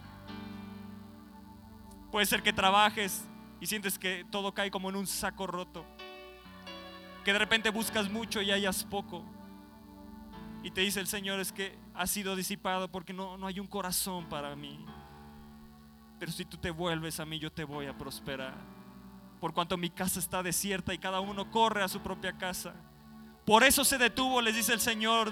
[2.12, 3.26] Puede ser que trabajes
[3.60, 5.86] y sientes que todo cae como en un saco roto
[7.26, 9.26] que de repente buscas mucho y hayas poco.
[10.64, 13.66] Y te dice el Señor es que has sido disipado porque no, no hay un
[13.66, 14.86] corazón para mí.
[16.20, 18.56] Pero si tú te vuelves a mí, yo te voy a prosperar.
[19.40, 22.74] Por cuanto mi casa está desierta y cada uno corre a su propia casa.
[23.46, 25.32] Por eso se detuvo, les dice el Señor,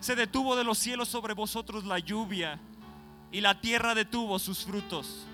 [0.00, 2.60] se detuvo de los cielos sobre vosotros la lluvia
[3.32, 5.26] y la tierra detuvo sus frutos.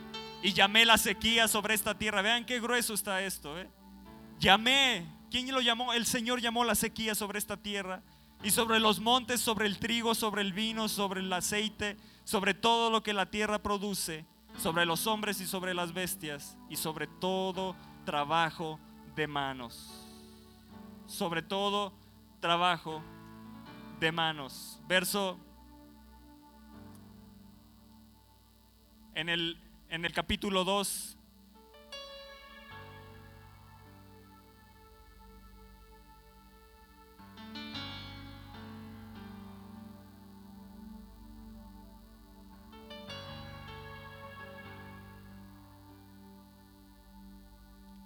[0.42, 2.22] Y llamé la sequía sobre esta tierra.
[2.22, 3.58] Vean qué grueso está esto.
[3.58, 3.68] ¿eh?
[4.38, 5.94] Llamé ¿Quién lo llamó?
[5.94, 8.02] El Señor llamó la sequía sobre esta tierra
[8.44, 12.90] y sobre los montes, sobre el trigo, sobre el vino, sobre el aceite, sobre todo
[12.90, 14.26] lo que la tierra produce,
[14.58, 18.78] sobre los hombres y sobre las bestias y sobre todo trabajo
[19.14, 20.06] de manos.
[21.06, 21.92] Sobre todo
[22.40, 23.02] trabajo
[24.00, 24.80] de manos.
[24.88, 25.38] Verso
[29.14, 31.16] en el, en el capítulo 2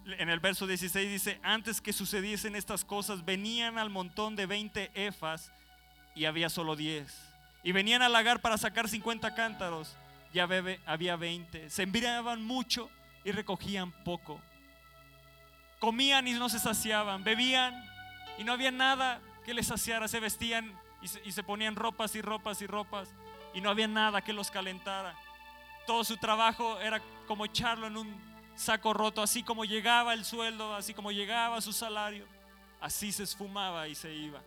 [0.07, 4.93] en el verso 16 dice, antes que sucediesen estas cosas, venían al montón de 20
[4.95, 5.53] efas
[6.15, 7.13] y había solo 10.
[7.65, 9.97] Y venían al lagar para sacar 50 cántaros,
[10.33, 10.49] ya
[10.87, 11.71] había 20.
[11.71, 12.89] Se enviaban mucho
[13.25, 14.41] y recogían poco.
[15.81, 17.75] Comían y no se saciaban, bebían
[18.39, 20.07] y no había nada que les saciara.
[20.07, 23.09] Se vestían y se, y se ponían ropas y ropas y ropas
[23.55, 25.17] y no había nada que los calentara.
[25.87, 30.75] Todo su trabajo era como echarlo en un saco roto, así como llegaba el sueldo,
[30.75, 32.27] así como llegaba su salario,
[32.81, 34.43] así se esfumaba y se iba.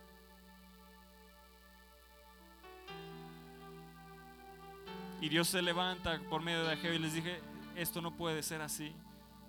[5.20, 7.40] Y Dios se levanta por medio de Ageo y les dije,
[7.76, 8.92] esto no puede ser así.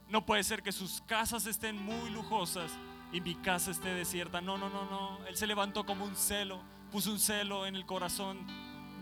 [0.09, 2.71] No puede ser que sus casas estén muy lujosas
[3.13, 4.41] y mi casa esté desierta.
[4.41, 5.25] No, no, no, no.
[5.27, 8.45] Él se levantó como un celo, puso un celo en el corazón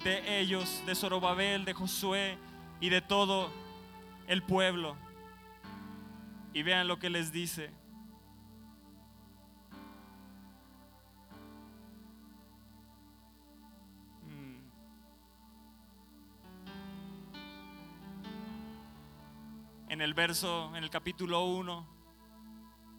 [0.04, 2.38] de ellos, de Zorobabel, de Josué
[2.80, 3.52] y de todo
[4.28, 4.96] el pueblo.
[6.54, 7.70] Y vean lo que les dice.
[14.24, 14.60] Mm.
[19.90, 21.88] En el verso, en el capítulo 1,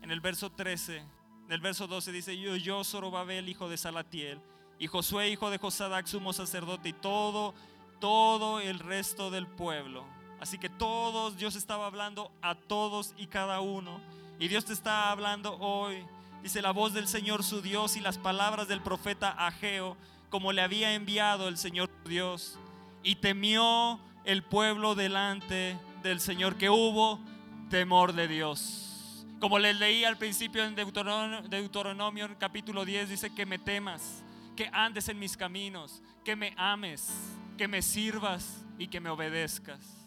[0.02, 4.40] en el verso 13, en el verso 12 dice, yo, yo, Zorobabel, hijo de Salatiel,
[4.78, 7.54] y Josué, hijo de Josadac, sumo sacerdote, y todo,
[7.98, 10.19] todo el resto del pueblo.
[10.40, 14.00] Así que todos, Dios estaba hablando a todos y cada uno.
[14.38, 16.02] Y Dios te está hablando hoy.
[16.42, 19.98] Dice la voz del Señor su Dios y las palabras del profeta Ageo,
[20.30, 22.58] como le había enviado el Señor Dios.
[23.02, 27.20] Y temió el pueblo delante del Señor, que hubo
[27.68, 29.26] temor de Dios.
[29.40, 34.22] Como les leí al principio en Deuteronomio, Deuteronomio capítulo 10, dice que me temas
[34.56, 37.10] que andes en mis caminos, que me ames,
[37.58, 39.99] que me sirvas y que me obedezcas.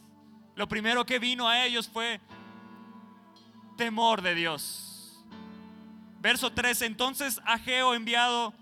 [0.55, 2.19] Lo primero que vino a ellos fue
[3.77, 5.23] temor de Dios.
[6.19, 8.53] Verso 3, entonces Ageo enviado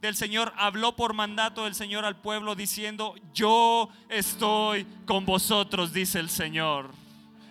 [0.00, 6.18] del Señor habló por mandato del Señor al pueblo diciendo, yo estoy con vosotros, dice
[6.18, 6.90] el Señor.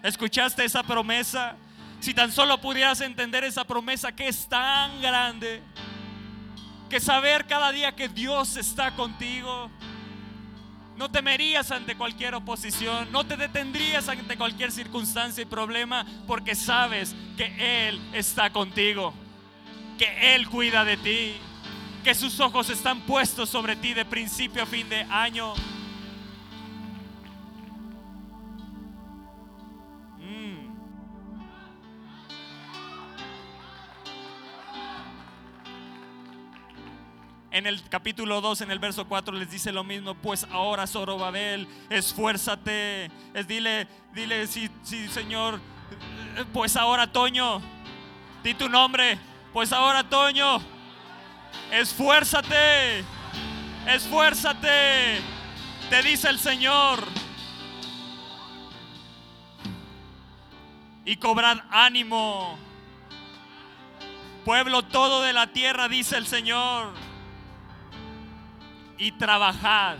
[0.03, 1.55] ¿Escuchaste esa promesa?
[1.99, 5.63] Si tan solo pudieras entender esa promesa que es tan grande
[6.89, 9.69] que saber cada día que Dios está contigo.
[10.97, 17.13] No temerías ante cualquier oposición, no te detendrías ante cualquier circunstancia y problema, porque sabes
[17.35, 19.13] que Él está contigo,
[19.97, 21.35] que Él cuida de ti,
[22.03, 25.53] que sus ojos están puestos sobre ti de principio a fin de año.
[37.55, 40.13] En el capítulo 2, en el verso 4, les dice lo mismo.
[40.13, 43.09] Pues ahora, Zorobabel, esfuérzate.
[43.33, 45.61] Es, dile, dile, sí, sí, Señor.
[46.51, 47.61] Pues ahora, Toño,
[48.43, 49.17] di tu nombre.
[49.53, 50.59] Pues ahora, Toño,
[51.71, 53.05] esfuérzate.
[53.87, 55.21] Esfuérzate.
[55.89, 57.07] Te dice el Señor.
[61.05, 62.59] Y cobrad ánimo.
[64.43, 67.04] Pueblo todo de la tierra, dice el Señor
[68.97, 69.97] y trabajad.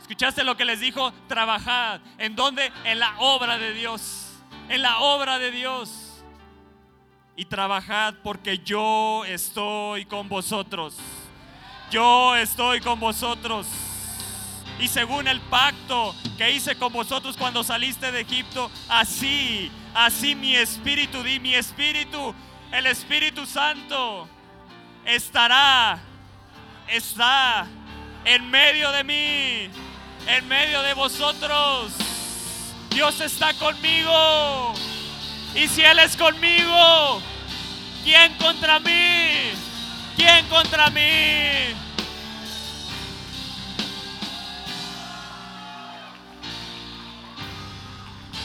[0.00, 1.12] ¿Escuchaste lo que les dijo?
[1.28, 2.00] Trabajad.
[2.18, 2.72] ¿En dónde?
[2.84, 4.38] En la obra de Dios.
[4.68, 6.22] En la obra de Dios.
[7.36, 10.96] Y trabajad porque yo estoy con vosotros.
[11.90, 13.66] Yo estoy con vosotros.
[14.78, 20.54] Y según el pacto que hice con vosotros cuando saliste de Egipto, así, así mi
[20.54, 22.34] espíritu, di mi espíritu,
[22.70, 24.28] el Espíritu Santo
[25.04, 25.98] estará,
[26.86, 27.66] está
[28.28, 29.70] en medio de mí,
[30.26, 31.92] en medio de vosotros.
[32.90, 34.74] Dios está conmigo.
[35.54, 37.22] Y si Él es conmigo,
[38.04, 39.52] ¿quién contra mí?
[40.14, 41.00] ¿Quién contra mí?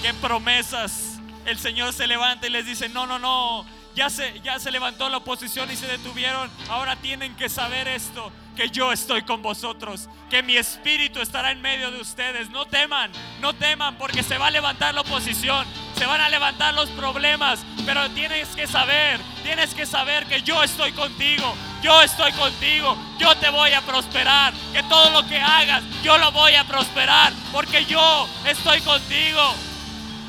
[0.01, 1.19] ¿Qué promesas?
[1.45, 3.65] El Señor se levanta y les dice, no, no, no,
[3.95, 6.49] ya se, ya se levantó la oposición y se detuvieron.
[6.69, 11.61] Ahora tienen que saber esto que yo estoy con vosotros, que mi espíritu estará en
[11.61, 12.49] medio de ustedes.
[12.49, 13.11] No teman,
[13.41, 15.65] no teman porque se va a levantar la oposición,
[15.97, 20.63] se van a levantar los problemas, pero tienes que saber, tienes que saber que yo
[20.63, 25.83] estoy contigo, yo estoy contigo, yo te voy a prosperar, que todo lo que hagas,
[26.03, 29.53] yo lo voy a prosperar, porque yo estoy contigo.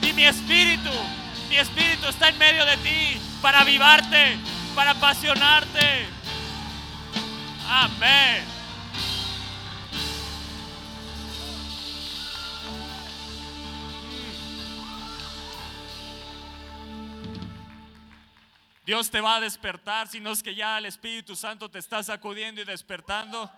[0.03, 0.91] Y mi espíritu,
[1.49, 4.37] mi espíritu está en medio de ti para avivarte,
[4.75, 6.24] para apasionarte.
[7.69, 8.45] Amén.
[18.85, 22.03] Dios te va a despertar, si no es que ya el Espíritu Santo te está
[22.03, 23.51] sacudiendo y despertando.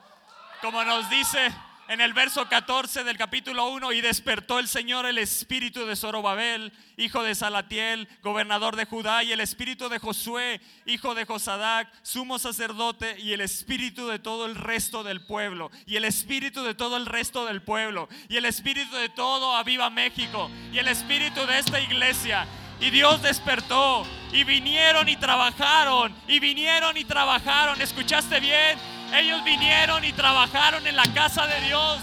[0.62, 1.52] Como nos dice
[1.88, 6.72] en el verso 14 del capítulo 1, y despertó el Señor el espíritu de Zorobabel,
[6.96, 12.38] hijo de Salatiel, gobernador de Judá, y el espíritu de Josué, hijo de Josadac, sumo
[12.38, 16.96] sacerdote, y el espíritu de todo el resto del pueblo, y el espíritu de todo
[16.96, 21.58] el resto del pueblo, y el espíritu de todo Aviva México, y el espíritu de
[21.58, 22.46] esta iglesia.
[22.80, 27.80] Y Dios despertó, y vinieron y trabajaron, y vinieron y trabajaron.
[27.80, 28.95] ¿Escuchaste bien?
[29.14, 31.98] Ellos vinieron y trabajaron en la casa de Dios.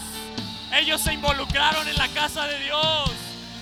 [0.73, 3.11] Ellos se involucraron en la casa de Dios.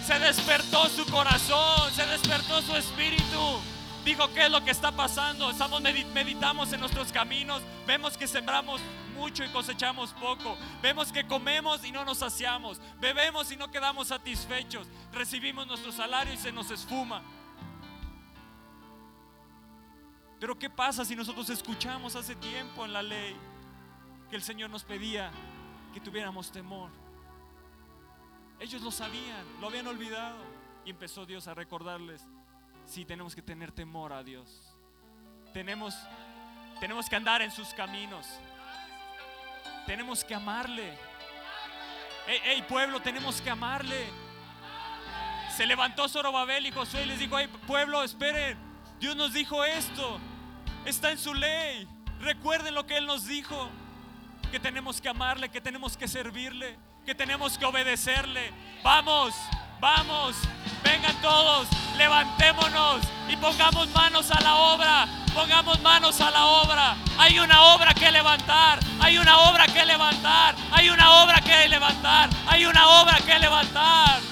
[0.05, 3.59] Se despertó su corazón, se despertó su espíritu.
[4.05, 5.49] dijo qué es lo que está pasando.
[5.49, 8.81] Estamos meditamos en nuestros caminos, vemos que sembramos
[9.15, 10.57] mucho y cosechamos poco.
[10.81, 12.79] Vemos que comemos y no nos saciamos.
[12.99, 14.87] Bebemos y no quedamos satisfechos.
[15.13, 17.21] Recibimos nuestro salario y se nos esfuma.
[20.41, 23.37] Pero ¿qué pasa si nosotros escuchamos hace tiempo en la ley
[24.27, 25.31] que el Señor nos pedía
[25.93, 26.89] que tuviéramos temor?
[28.59, 30.39] Ellos lo sabían, lo habían olvidado.
[30.83, 32.25] Y empezó Dios a recordarles,
[32.87, 34.75] sí, tenemos que tener temor a Dios.
[35.53, 35.95] Tenemos,
[36.79, 38.25] tenemos que andar en sus caminos.
[39.85, 40.97] Tenemos que amarle.
[42.25, 44.07] Hey, pueblo, tenemos que amarle.
[45.55, 48.57] Se levantó Zorobabel y Josué y les dijo, hey pueblo, esperen.
[48.99, 50.19] Dios nos dijo esto.
[50.85, 51.87] Está en su ley.
[52.19, 53.69] Recuerden lo que Él nos dijo.
[54.51, 58.51] Que tenemos que amarle, que tenemos que servirle, que tenemos que obedecerle.
[58.83, 59.33] Vamos,
[59.79, 60.35] vamos,
[60.83, 61.67] vengan todos,
[61.97, 65.07] levantémonos y pongamos manos a la obra.
[65.33, 66.97] Pongamos manos a la obra.
[67.17, 68.79] Hay una obra que levantar.
[68.99, 70.55] Hay una obra que levantar.
[70.71, 72.29] Hay una obra que levantar.
[72.47, 74.30] Hay una obra que levantar.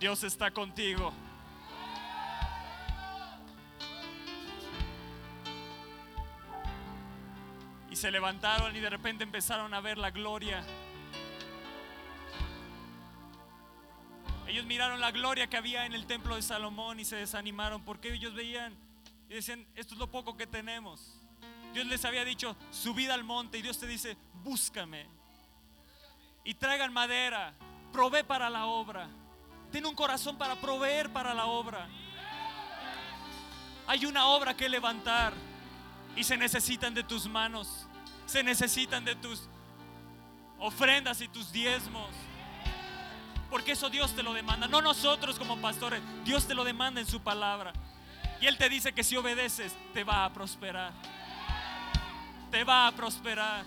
[0.00, 1.12] Dios está contigo.
[7.90, 10.64] Y se levantaron y de repente empezaron a ver la gloria.
[14.48, 18.14] Ellos miraron la gloria que había en el templo de Salomón y se desanimaron porque
[18.14, 18.74] ellos veían
[19.28, 21.20] y decían, esto es lo poco que tenemos.
[21.74, 25.06] Dios les había dicho, subid al monte y Dios te dice, búscame.
[26.42, 27.52] Y traigan madera,
[27.92, 29.10] probé para la obra.
[29.70, 31.88] Tiene un corazón para proveer para la obra.
[33.86, 35.32] Hay una obra que levantar
[36.16, 37.86] y se necesitan de tus manos.
[38.26, 39.48] Se necesitan de tus
[40.58, 42.08] ofrendas y tus diezmos.
[43.48, 44.68] Porque eso Dios te lo demanda.
[44.68, 46.00] No nosotros como pastores.
[46.24, 47.72] Dios te lo demanda en su palabra.
[48.40, 50.92] Y Él te dice que si obedeces, te va a prosperar.
[52.50, 53.64] Te va a prosperar.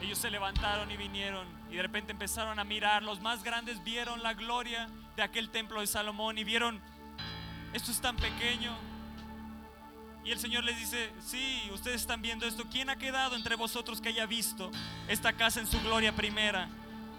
[0.00, 3.02] Ellos se levantaron y vinieron y de repente empezaron a mirar.
[3.02, 6.80] Los más grandes vieron la gloria de aquel templo de Salomón y vieron,
[7.72, 8.72] esto es tan pequeño.
[10.24, 12.62] Y el Señor les dice, sí, ustedes están viendo esto.
[12.70, 14.70] ¿Quién ha quedado entre vosotros que haya visto
[15.08, 16.68] esta casa en su gloria primera,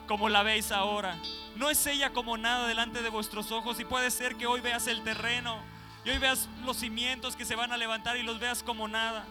[0.07, 1.17] como la veis ahora?
[1.57, 4.87] No es ella como nada delante de vuestros ojos y puede ser que hoy veas
[4.87, 5.59] el terreno
[6.05, 9.25] y hoy veas los cimientos que se van a levantar y los veas como nada.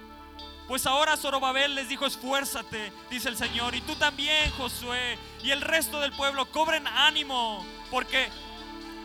[0.67, 5.61] Pues ahora Zorobabel les dijo, esfuérzate, dice el Señor, y tú también, Josué, y el
[5.61, 8.31] resto del pueblo, cobren ánimo, porque,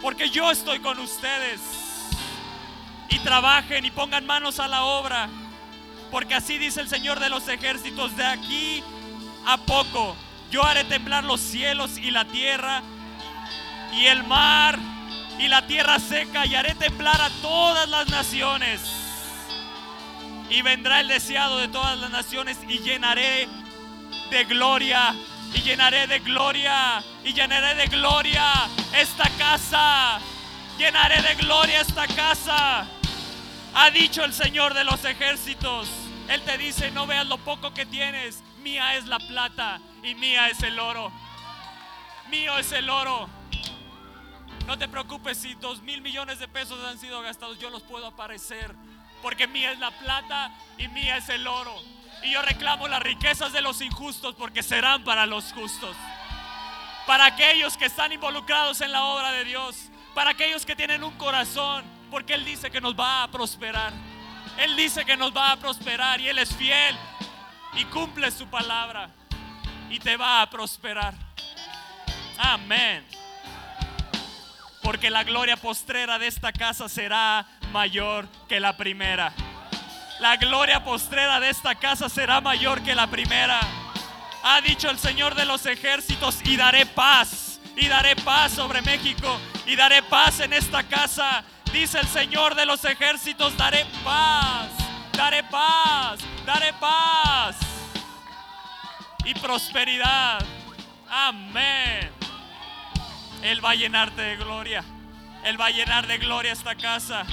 [0.01, 1.59] porque yo estoy con ustedes.
[3.09, 5.27] Y trabajen y pongan manos a la obra,
[6.11, 8.81] porque así dice el Señor de los ejércitos, de aquí
[9.45, 10.15] a poco
[10.51, 12.81] yo haré temblar los cielos y la tierra,
[13.93, 14.79] y el mar
[15.39, 19.08] y la tierra seca, y haré temblar a todas las naciones
[20.49, 23.47] y vendrá el deseado de todas las naciones y llenaré
[24.31, 25.15] de gloria
[25.53, 30.19] y llenaré de gloria y llenaré de gloria esta casa.
[30.77, 32.87] Llenaré de gloria esta casa.
[33.75, 35.89] Ha dicho el Señor de los ejércitos.
[36.29, 38.43] Él te dice, no veas lo poco que tienes.
[38.61, 41.11] Mía es la plata y mía es el oro.
[42.29, 43.29] Mío es el oro.
[44.67, 47.59] No te preocupes si dos mil millones de pesos han sido gastados.
[47.59, 48.75] Yo los puedo aparecer
[49.21, 51.75] porque mía es la plata y mía es el oro.
[52.23, 55.95] Y yo reclamo las riquezas de los injustos porque serán para los justos.
[57.07, 59.89] Para aquellos que están involucrados en la obra de Dios.
[60.13, 61.83] Para aquellos que tienen un corazón.
[62.11, 63.93] Porque Él dice que nos va a prosperar.
[64.57, 66.95] Él dice que nos va a prosperar y Él es fiel.
[67.73, 69.09] Y cumple su palabra.
[69.89, 71.13] Y te va a prosperar.
[72.37, 73.05] Amén.
[74.83, 79.33] Porque la gloria postrera de esta casa será mayor que la primera.
[80.19, 83.59] La gloria postrera de esta casa será mayor que la primera.
[84.43, 87.59] Ha dicho el Señor de los ejércitos y daré paz.
[87.75, 89.39] Y daré paz sobre México.
[89.65, 91.43] Y daré paz en esta casa.
[91.71, 94.67] Dice el Señor de los ejércitos, daré paz.
[95.13, 96.19] Daré paz.
[96.45, 97.55] Daré paz.
[99.23, 100.43] Y prosperidad.
[101.09, 102.11] Amén.
[103.41, 104.83] Él va a llenarte de gloria.
[105.45, 107.25] Él va a llenar de gloria esta casa.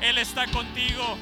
[0.00, 1.18] Él está contigo.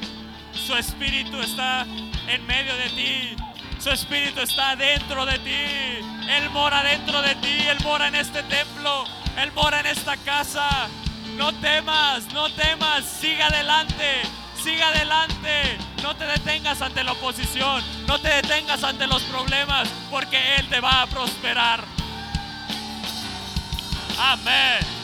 [0.53, 1.87] Su espíritu está
[2.29, 3.37] en medio de ti.
[3.79, 6.05] Su espíritu está dentro de ti.
[6.29, 7.59] Él mora dentro de ti.
[7.69, 9.05] Él mora en este templo.
[9.39, 10.89] Él mora en esta casa.
[11.37, 13.05] No temas, no temas.
[13.05, 14.23] Siga adelante.
[14.63, 15.79] Siga adelante.
[16.03, 17.83] No te detengas ante la oposición.
[18.07, 19.89] No te detengas ante los problemas.
[20.11, 21.85] Porque Él te va a prosperar.
[24.19, 24.96] Amén.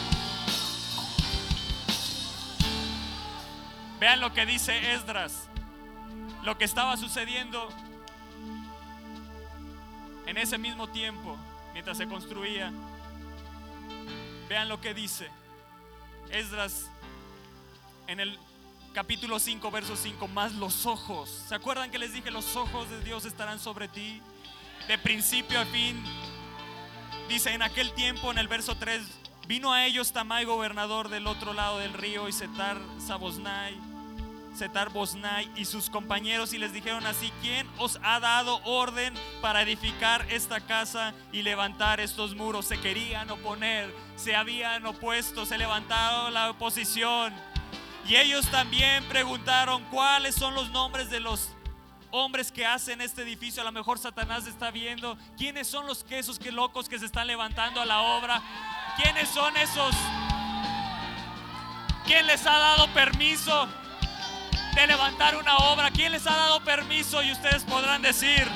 [4.03, 5.49] Vean lo que dice Esdras.
[6.43, 7.69] Lo que estaba sucediendo
[10.27, 11.37] en ese mismo tiempo,
[11.73, 12.73] mientras se construía.
[14.49, 15.31] Vean lo que dice
[16.33, 16.91] Esdras
[18.09, 18.41] en el
[18.93, 21.31] capítulo 5, verso 5, más los ojos.
[21.47, 24.21] ¿Se acuerdan que les dije los ojos de Dios estarán sobre ti?
[24.89, 26.03] De principio a fin.
[27.29, 29.01] Dice en aquel tiempo, en el verso 3,
[29.47, 33.92] vino a ellos Tamai, gobernador del otro lado del río, y Setar Sabosnai
[34.55, 39.63] Setar Bosnai y sus compañeros y les dijeron así, ¿quién os ha dado orden para
[39.63, 42.67] edificar esta casa y levantar estos muros?
[42.67, 47.33] Se querían oponer, se habían opuesto, se levantaron la oposición.
[48.07, 51.51] Y ellos también preguntaron, ¿cuáles son los nombres de los
[52.11, 53.63] hombres que hacen este edificio?
[53.63, 55.17] A lo mejor Satanás está viendo.
[55.39, 58.43] ¿Quiénes son los quesos que locos que se están levantando a la obra?
[58.97, 59.95] ¿Quiénes son esos?
[62.05, 63.69] ¿Quién les ha dado permiso
[64.75, 65.91] de levantar una obra.
[65.91, 67.23] ¿Quién les ha dado permiso?
[67.23, 68.49] Y ustedes podrán decir,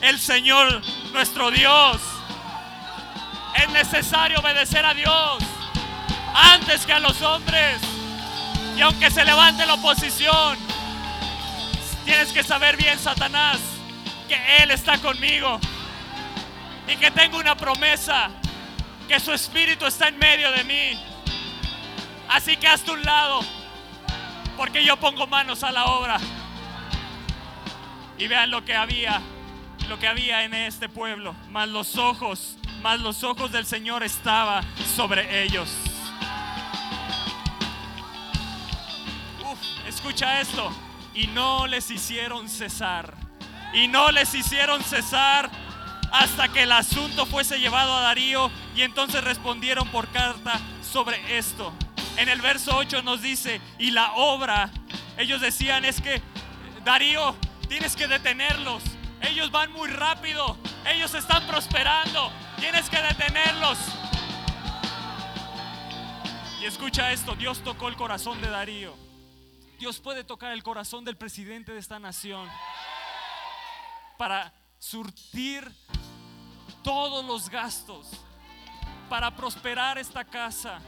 [0.00, 0.82] el Señor
[1.12, 2.00] nuestro Dios.
[3.56, 5.42] Es necesario obedecer a Dios
[6.34, 7.80] antes que a los hombres.
[8.76, 10.56] Y aunque se levante la oposición,
[12.04, 13.58] tienes que saber bien, Satanás,
[14.28, 15.60] que Él está conmigo.
[16.88, 18.30] Y que tengo una promesa,
[19.08, 20.98] que su espíritu está en medio de mí.
[22.28, 23.40] Así que hazte un lado
[24.60, 26.18] porque yo pongo manos a la obra.
[28.18, 29.22] Y vean lo que había,
[29.88, 34.60] lo que había en este pueblo, más los ojos, más los ojos del Señor estaba
[34.94, 35.74] sobre ellos.
[39.88, 40.70] escucha esto.
[41.14, 43.14] Y no les hicieron cesar.
[43.72, 45.48] Y no les hicieron cesar
[46.12, 51.72] hasta que el asunto fuese llevado a Darío y entonces respondieron por carta sobre esto
[52.20, 54.70] en el verso 8 nos dice, y la obra,
[55.16, 56.20] ellos decían, es que,
[56.84, 57.34] Darío,
[57.66, 58.82] tienes que detenerlos.
[59.22, 63.78] Ellos van muy rápido, ellos están prosperando, tienes que detenerlos.
[66.60, 68.94] Y escucha esto, Dios tocó el corazón de Darío.
[69.78, 72.46] Dios puede tocar el corazón del presidente de esta nación
[74.18, 75.66] para surtir
[76.84, 78.08] todos los gastos,
[79.08, 80.82] para prosperar esta casa,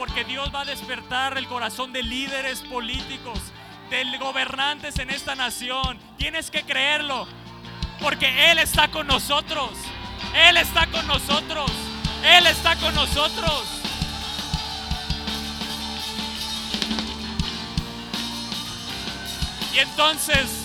[0.00, 3.38] porque Dios va a despertar el corazón de líderes políticos,
[3.90, 5.98] de gobernantes en esta nación.
[6.16, 7.26] Tienes que creerlo,
[8.00, 9.72] porque Él está con nosotros.
[10.34, 11.70] Él está con nosotros.
[12.24, 13.64] Él está con nosotros.
[19.74, 20.64] Y entonces,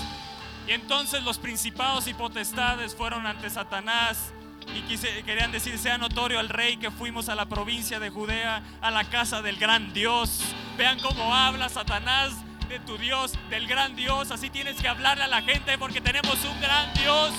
[0.65, 4.31] y entonces los principados y potestades fueron ante Satanás
[4.73, 8.91] y querían decir, sea notorio al rey que fuimos a la provincia de Judea, a
[8.91, 10.41] la casa del gran Dios.
[10.77, 12.33] Vean cómo habla Satanás
[12.67, 14.31] de tu Dios, del gran Dios.
[14.31, 17.31] Así tienes que hablarle a la gente porque tenemos un gran Dios.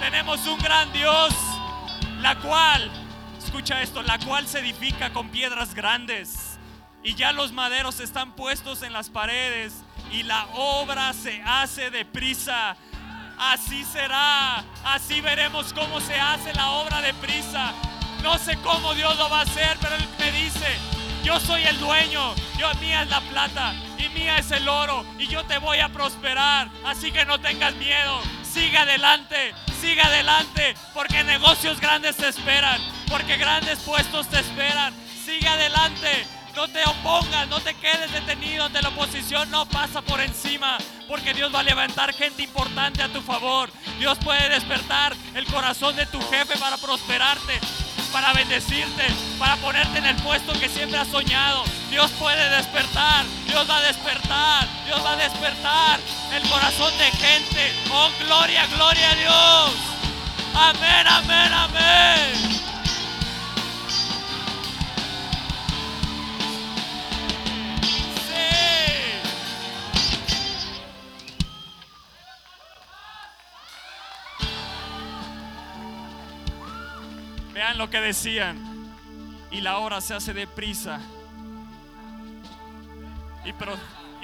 [0.00, 1.34] Tenemos un gran Dios.
[2.20, 2.90] La cual,
[3.38, 6.58] escucha esto, la cual se edifica con piedras grandes.
[7.02, 9.82] Y ya los maderos están puestos en las paredes.
[10.12, 12.76] Y la obra se hace deprisa
[13.38, 14.64] así será.
[14.84, 17.72] Así veremos cómo se hace la obra de prisa.
[18.22, 20.78] No sé cómo Dios lo va a hacer, pero Él me dice,
[21.22, 25.26] yo soy el dueño, yo mía es la plata y mía es el oro y
[25.26, 26.68] yo te voy a prosperar.
[26.84, 32.80] Así que no tengas miedo, sigue adelante, sigue adelante, porque negocios grandes te esperan,
[33.10, 34.94] porque grandes puestos te esperan.
[35.24, 40.20] Sigue adelante, no te opongas, no te quedes detenido ante la oposición, no pasa por
[40.20, 40.78] encima,
[41.08, 43.70] porque Dios va a levantar gente importante a tu favor.
[43.98, 47.60] Dios puede despertar el corazón de tu jefe para prosperarte,
[48.12, 49.06] para bendecirte,
[49.38, 51.64] para ponerte en el puesto que siempre has soñado.
[51.90, 56.00] Dios puede despertar, Dios va a despertar, Dios va a despertar
[56.32, 57.72] el corazón de gente.
[57.92, 59.94] Oh, gloria, gloria a Dios.
[60.54, 62.73] Amén, amén, amén.
[77.72, 78.58] Lo que decían.
[79.50, 81.00] Y la hora se hace deprisa.
[83.44, 83.50] Y,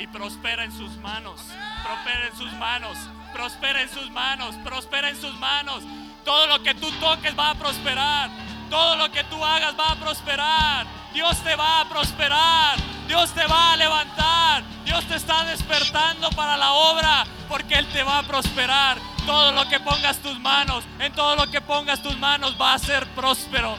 [0.02, 1.40] y prospera en sus manos.
[1.82, 2.98] Prospera en sus manos.
[3.32, 5.82] prospera en sus manos, prospera en sus manos.
[6.24, 8.30] Todo lo que tú toques va a prosperar.
[8.68, 10.86] Todo lo que tú hagas va a prosperar.
[11.12, 12.78] Dios te va a prosperar.
[13.08, 14.62] Dios te va a levantar.
[14.84, 18.98] Dios te está despertando para la obra porque Él te va a prosperar.
[19.26, 22.78] Todo lo que pongas tus manos, en todo lo que pongas tus manos va a
[22.78, 23.76] ser próspero.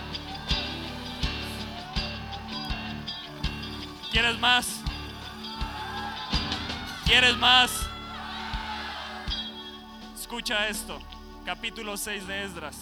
[4.12, 4.82] ¿Quieres más?
[7.06, 7.90] ¿Quieres más?
[10.16, 11.00] Escucha esto,
[11.46, 12.78] capítulo 6 de Esdras.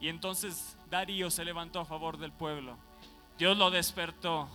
[0.00, 2.76] Y entonces Darío se levantó a favor del pueblo.
[3.36, 4.48] Dios lo despertó.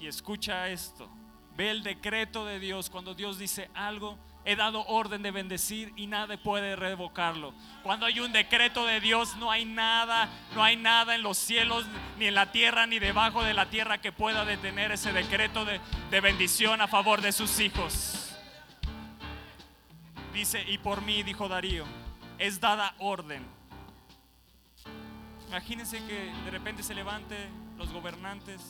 [0.00, 1.08] Y escucha esto.
[1.56, 4.18] Ve el decreto de Dios cuando Dios dice algo.
[4.44, 7.54] He dado orden de bendecir y nadie puede revocarlo.
[7.84, 11.86] Cuando hay un decreto de Dios, no hay nada, no hay nada en los cielos,
[12.18, 15.80] ni en la tierra, ni debajo de la tierra que pueda detener ese decreto de,
[16.10, 18.36] de bendición a favor de sus hijos.
[20.34, 21.84] Dice, y por mí, dijo Darío,
[22.38, 23.46] es dada orden
[25.52, 27.36] Imagínense que de repente se levante
[27.76, 28.62] los gobernantes,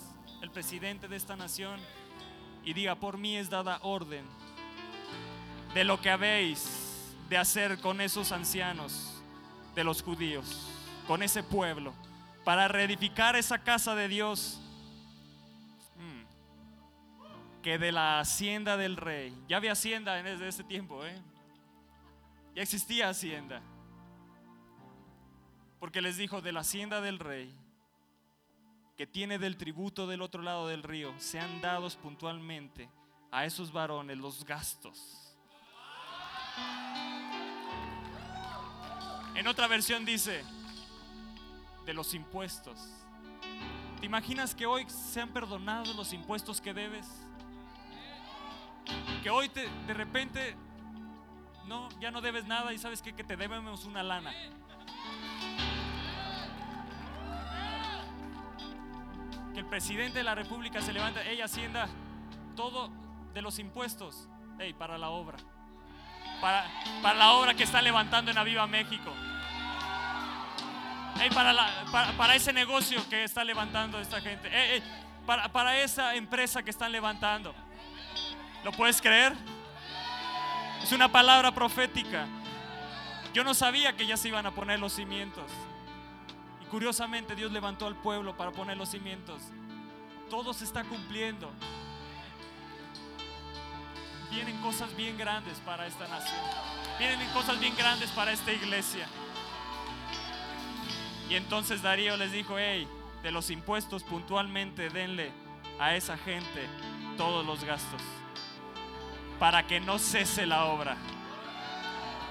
[0.43, 1.79] el presidente de esta nación
[2.65, 4.25] y diga, por mí es dada orden
[5.75, 9.23] de lo que habéis de hacer con esos ancianos
[9.75, 10.69] de los judíos,
[11.07, 11.95] con ese pueblo,
[12.45, 14.61] para reedificar esa casa de Dios,
[15.97, 21.19] mm, que de la hacienda del rey, ya había hacienda en ese tiempo, ¿eh?
[22.55, 23.63] ya existía hacienda
[25.83, 27.53] porque les dijo, de la hacienda del rey,
[28.97, 32.89] que tiene del tributo del otro lado del río, sean dados puntualmente
[33.31, 35.19] a esos varones los gastos.
[39.35, 40.45] En otra versión dice,
[41.85, 42.79] de los impuestos.
[44.01, 47.07] ¿Te imaginas que hoy se han perdonado los impuestos que debes?
[49.23, 50.57] Que hoy te, de repente,
[51.67, 54.33] no, ya no debes nada y sabes que, que te debemos una lana.
[59.53, 61.89] Que el presidente de la República se levanta, ella hacienda
[62.57, 62.91] todo
[63.35, 64.29] de los impuestos,
[64.59, 65.39] hey, para la obra,
[66.41, 66.65] para,
[67.03, 69.13] para la obra que está levantando en Aviva México.
[71.19, 71.55] Hey, para,
[72.17, 74.51] para, ese negocio que está levantando esta gente.
[75.27, 77.55] para, para esa empresa que están levantando.
[78.65, 79.35] ¿Lo puedes creer?
[80.83, 82.27] Es una palabra profética.
[83.35, 85.51] Yo no sabía que ya se iban a poner los cimientos.
[86.73, 89.43] Curiosamente Dios levantó al pueblo para poner los cimientos.
[90.31, 91.51] Todo se está cumpliendo.
[94.31, 96.41] Vienen cosas bien grandes para esta nación.
[96.99, 99.07] Vienen cosas bien grandes para esta iglesia.
[101.29, 102.89] Y entonces Darío les dijo, hey,
[103.23, 105.31] de los impuestos puntualmente denle
[105.79, 106.67] a esa gente
[107.19, 108.01] todos los gastos
[109.39, 110.97] para que no cese la obra.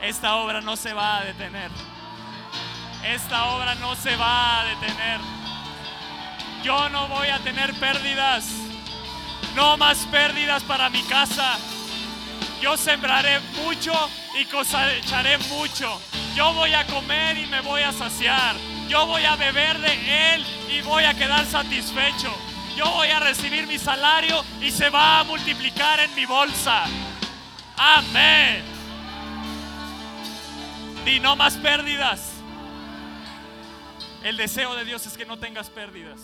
[0.01, 1.69] Esta obra no se va a detener
[3.03, 5.19] esta obra no se va a detener.
[6.63, 8.45] Yo no voy a tener pérdidas.
[9.55, 11.57] No más pérdidas para mi casa.
[12.61, 13.91] Yo sembraré mucho
[14.39, 15.99] y cosecharé mucho.
[16.35, 18.55] Yo voy a comer y me voy a saciar.
[18.87, 22.31] Yo voy a beber de Él y voy a quedar satisfecho.
[22.75, 26.83] Yo voy a recibir mi salario y se va a multiplicar en mi bolsa.
[27.75, 28.63] Amén.
[31.05, 32.30] Y no más pérdidas.
[34.23, 36.19] El deseo de Dios es que no tengas pérdidas.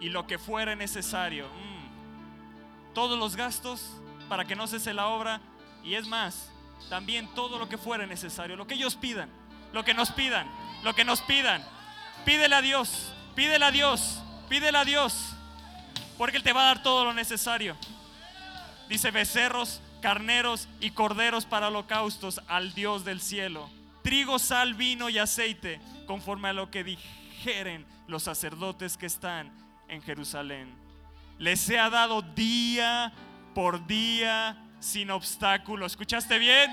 [0.00, 1.46] Y lo que fuera necesario.
[1.46, 5.40] Mm, todos los gastos para que no cese la obra.
[5.82, 6.50] Y es más,
[6.88, 8.56] también todo lo que fuera necesario.
[8.56, 9.28] Lo que ellos pidan.
[9.74, 10.46] Lo que nos pidan.
[10.82, 11.62] Lo que nos pidan.
[12.24, 13.12] Pídele a Dios.
[13.34, 14.22] Pídele a Dios.
[14.48, 15.34] Pídele a Dios.
[16.16, 17.76] Porque Él te va a dar todo lo necesario.
[18.88, 23.68] Dice becerros, carneros y corderos para holocaustos al Dios del cielo
[24.04, 29.50] trigo, sal, vino y aceite, conforme a lo que dijeren los sacerdotes que están
[29.88, 30.72] en Jerusalén.
[31.38, 33.12] Les ha dado día
[33.54, 35.86] por día sin obstáculo.
[35.86, 36.70] ¿Escuchaste bien?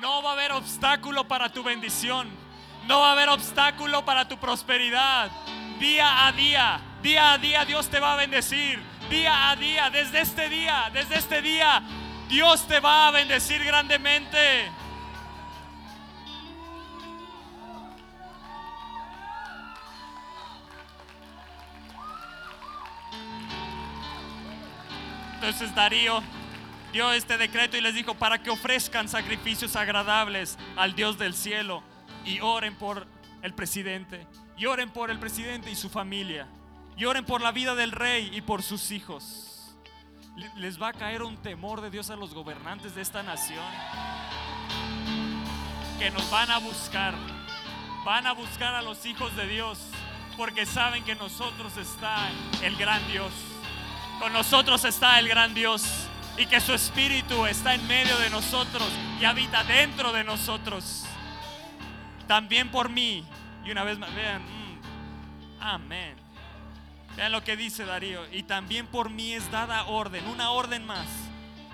[0.00, 2.30] No va a haber obstáculo para tu bendición.
[2.86, 5.30] No va a haber obstáculo para tu prosperidad.
[5.80, 8.80] Día a día, día a día Dios te va a bendecir.
[9.10, 11.82] Día a día, desde este día, desde este día,
[12.28, 14.70] Dios te va a bendecir grandemente.
[25.52, 26.22] Entonces Darío
[26.94, 31.82] dio este decreto y les dijo para que ofrezcan sacrificios agradables al Dios del cielo
[32.24, 33.06] y oren por
[33.42, 34.26] el presidente,
[34.56, 36.46] y oren por el presidente y su familia,
[36.96, 39.76] y oren por la vida del rey y por sus hijos.
[40.36, 43.62] le- les va a caer un temor de Dios a los gobernantes de esta nación.
[45.98, 47.14] Que nos van a buscar.
[48.06, 49.78] Van a buscar a los hijos de Dios.
[50.38, 52.30] Porque saben que nosotros está
[52.62, 53.30] el gran Dios.
[54.22, 55.82] Con nosotros está el gran Dios.
[56.38, 58.88] Y que su espíritu está en medio de nosotros
[59.20, 61.04] y habita dentro de nosotros.
[62.28, 63.24] También por mí.
[63.64, 64.42] Y una vez más, vean.
[64.42, 64.78] mm,
[65.58, 66.14] amén.
[67.16, 68.20] Vean lo que dice Darío.
[68.30, 71.08] Y también por mí es dada orden, una orden más,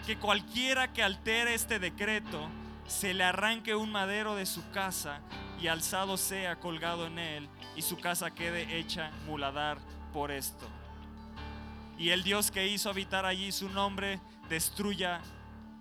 [0.06, 2.48] que cualquiera que altere este decreto,
[2.86, 5.20] se le arranque un madero de su casa
[5.60, 9.76] y alzado sea colgado en él, y su casa quede hecha muladar
[10.14, 10.66] por esto.
[11.98, 15.20] Y el Dios que hizo habitar allí su nombre, destruya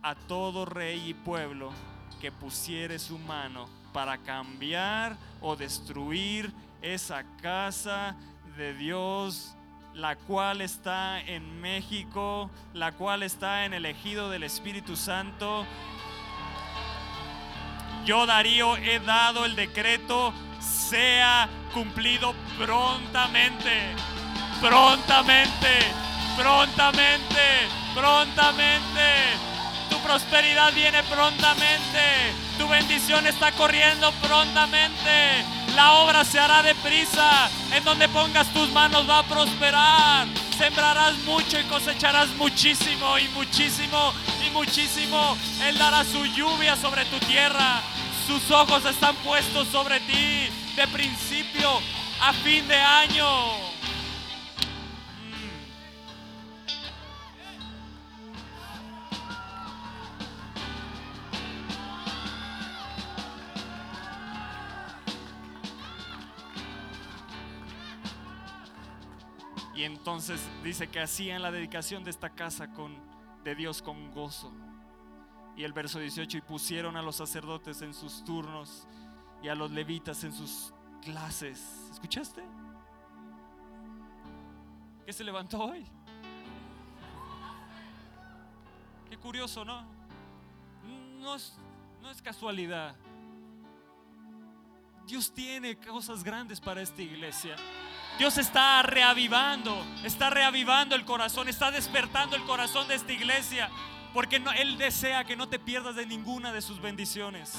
[0.01, 1.71] a todo rey y pueblo
[2.19, 6.51] que pusiere su mano para cambiar o destruir
[6.81, 8.15] esa casa
[8.57, 9.55] de Dios,
[9.93, 15.65] la cual está en México, la cual está en el ejido del Espíritu Santo.
[18.05, 23.93] Yo, Darío, he dado el decreto, sea cumplido prontamente,
[24.61, 25.79] prontamente,
[26.35, 29.37] prontamente, prontamente.
[29.89, 32.33] Tu prosperidad viene prontamente.
[32.57, 35.45] Tu bendición está corriendo prontamente.
[35.75, 37.49] La obra se hará deprisa.
[37.71, 40.27] En donde pongas tus manos va a prosperar.
[40.57, 44.13] Sembrarás mucho y cosecharás muchísimo y muchísimo
[44.45, 45.37] y muchísimo.
[45.63, 47.81] Él dará su lluvia sobre tu tierra.
[48.25, 51.79] Sus ojos están puestos sobre ti de principio
[52.21, 53.66] a fin de año.
[69.87, 72.95] Entonces dice que hacían la dedicación de esta casa con,
[73.43, 74.51] de Dios con gozo.
[75.55, 78.87] Y el verso 18, y pusieron a los sacerdotes en sus turnos
[79.41, 81.89] y a los levitas en sus clases.
[81.91, 82.43] ¿Escuchaste?
[85.05, 85.85] ¿Qué se levantó hoy?
[89.09, 89.85] Qué curioso, ¿no?
[91.19, 91.57] No es,
[92.01, 92.95] no es casualidad.
[95.07, 97.55] Dios tiene cosas grandes para esta iglesia.
[98.19, 103.69] Dios está reavivando, está reavivando el corazón, está despertando el corazón de esta iglesia,
[104.13, 107.53] porque no- Él desea que no te pierdas de ninguna de sus bendiciones.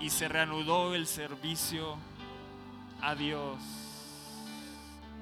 [0.00, 1.96] Y se reanudó el servicio
[3.00, 3.56] a Dios.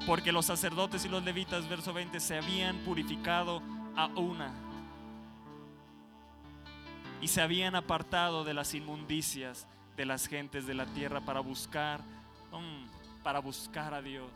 [0.07, 3.63] Porque los sacerdotes y los levitas, verso 20, se habían purificado
[3.95, 4.51] a una
[7.21, 9.67] y se habían apartado de las inmundicias
[9.97, 12.01] de las gentes de la tierra para buscar,
[12.53, 14.31] mm, para buscar a Dios.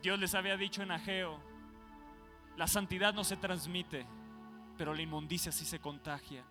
[0.00, 1.40] Dios les había dicho en Ageo,
[2.56, 4.06] la santidad no se transmite,
[4.76, 6.44] pero la inmundicia sí se contagia.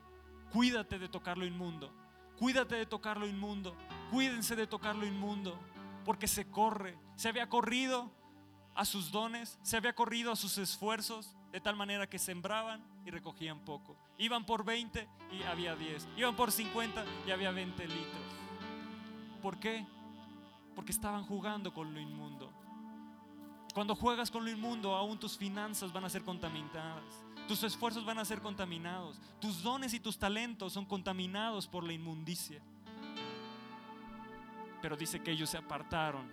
[0.51, 1.93] Cuídate de tocar lo inmundo,
[2.37, 3.75] cuídate de tocar lo inmundo,
[4.11, 5.57] cuídense de tocar lo inmundo,
[6.03, 8.11] porque se corre, se había corrido
[8.75, 13.11] a sus dones, se había corrido a sus esfuerzos, de tal manera que sembraban y
[13.11, 13.95] recogían poco.
[14.23, 16.07] Iban por 20 y había 10.
[16.15, 18.23] Iban por 50 y había 20 litros.
[19.41, 19.85] ¿Por qué?
[20.75, 22.49] Porque estaban jugando con lo inmundo.
[23.73, 27.03] Cuando juegas con lo inmundo, aún tus finanzas van a ser contaminadas.
[27.49, 29.19] Tus esfuerzos van a ser contaminados.
[29.41, 32.61] Tus dones y tus talentos son contaminados por la inmundicia.
[34.81, 36.31] Pero dice que ellos se apartaron.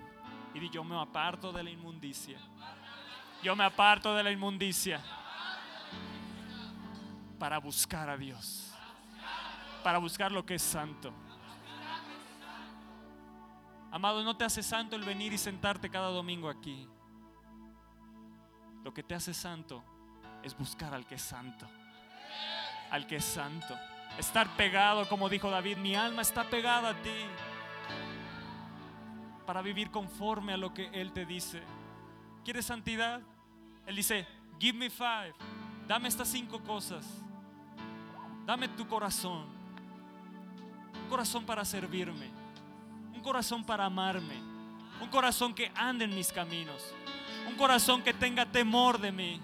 [0.54, 2.38] Y yo me aparto de la inmundicia.
[3.42, 5.02] Yo me aparto de la inmundicia
[7.40, 8.70] para buscar a Dios.
[9.82, 11.10] Para buscar lo que es santo.
[13.90, 16.86] Amado, no te hace santo el venir y sentarte cada domingo aquí.
[18.84, 19.82] Lo que te hace santo
[20.42, 21.66] es buscar al que es santo.
[22.90, 23.74] Al que es santo.
[24.18, 27.24] Estar pegado, como dijo David, mi alma está pegada a ti.
[29.46, 31.62] Para vivir conforme a lo que Él te dice.
[32.44, 33.22] ¿Quieres santidad?
[33.86, 34.28] Él dice,
[34.60, 35.32] give me five.
[35.88, 37.06] Dame estas cinco cosas.
[38.50, 39.44] Dame tu corazón.
[41.04, 42.28] Un corazón para servirme.
[43.14, 44.42] Un corazón para amarme.
[45.00, 46.92] Un corazón que ande en mis caminos.
[47.46, 49.40] Un corazón que tenga temor de mí.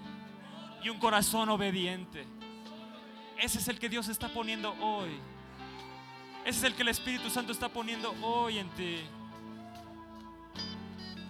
[0.83, 2.27] Y un corazón obediente.
[3.37, 5.17] Ese es el que Dios está poniendo hoy.
[6.43, 8.97] Ese es el que el Espíritu Santo está poniendo hoy en ti.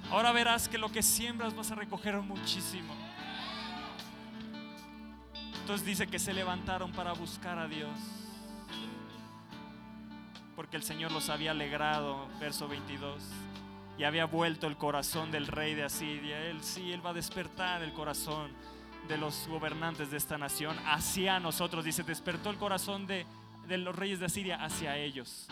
[0.10, 2.96] Ahora verás que lo que siembras vas a recoger muchísimo.
[5.68, 7.92] Entonces dice que se levantaron para buscar a Dios.
[10.56, 13.22] Porque el Señor los había alegrado, verso 22.
[13.98, 16.40] y había vuelto el corazón del rey de Asiria.
[16.46, 18.50] Él sí, él va a despertar el corazón
[19.10, 21.84] de los gobernantes de esta nación hacia nosotros.
[21.84, 23.26] Dice, despertó el corazón de,
[23.68, 25.48] de los reyes de Asiria hacia ellos.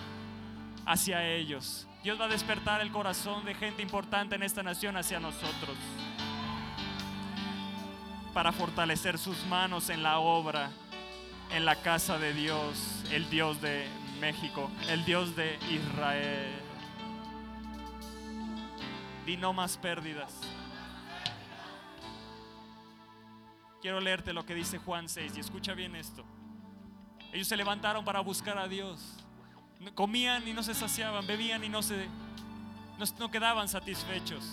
[0.86, 1.90] Hacia ellos.
[2.06, 5.76] Dios va a despertar el corazón de gente importante en esta nación hacia nosotros.
[8.36, 10.70] Para fortalecer sus manos en la obra,
[11.52, 13.88] en la casa de Dios, el Dios de
[14.20, 16.54] México, el Dios de Israel.
[19.26, 20.34] Di no más pérdidas.
[23.82, 26.26] Quiero leerte lo que dice Juan 6 y escucha bien esto.
[27.32, 29.00] Ellos se levantaron para buscar a Dios.
[29.94, 32.08] Comían y no se saciaban, bebían y no se
[33.18, 34.44] no, quedaban satisfechos,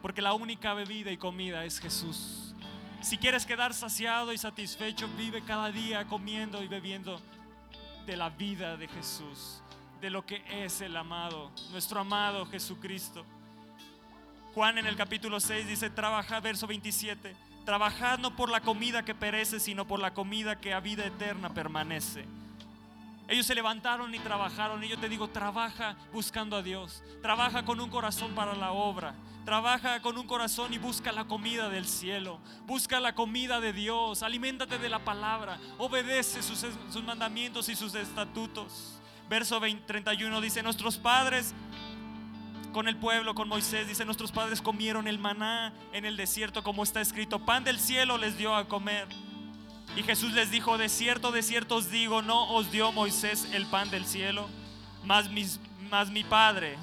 [0.00, 2.49] porque la única bebida y comida es Jesús.
[3.00, 7.18] Si quieres quedar saciado y satisfecho, vive cada día comiendo y bebiendo
[8.04, 9.62] de la vida de Jesús,
[10.02, 13.24] de lo que es el amado, nuestro amado Jesucristo.
[14.54, 17.34] Juan en el capítulo 6 dice, trabaja, verso 27,
[17.64, 21.54] trabajad no por la comida que perece, sino por la comida que a vida eterna
[21.54, 22.26] permanece.
[23.30, 24.82] Ellos se levantaron y trabajaron.
[24.82, 27.02] Y yo te digo, trabaja buscando a Dios.
[27.22, 29.14] Trabaja con un corazón para la obra.
[29.44, 32.40] Trabaja con un corazón y busca la comida del cielo.
[32.66, 34.24] Busca la comida de Dios.
[34.24, 35.60] Aliméntate de la palabra.
[35.78, 39.00] Obedece sus, sus mandamientos y sus estatutos.
[39.28, 41.54] Verso 31 dice, nuestros padres
[42.72, 43.86] con el pueblo, con Moisés.
[43.86, 48.18] Dice, nuestros padres comieron el maná en el desierto, como está escrito, pan del cielo
[48.18, 49.06] les dio a comer.
[49.96, 53.66] Y Jesús les dijo, de cierto, de cierto os digo, no os dio Moisés el
[53.66, 54.48] pan del cielo,
[55.04, 55.28] mas,
[56.10, 56.76] mi Padre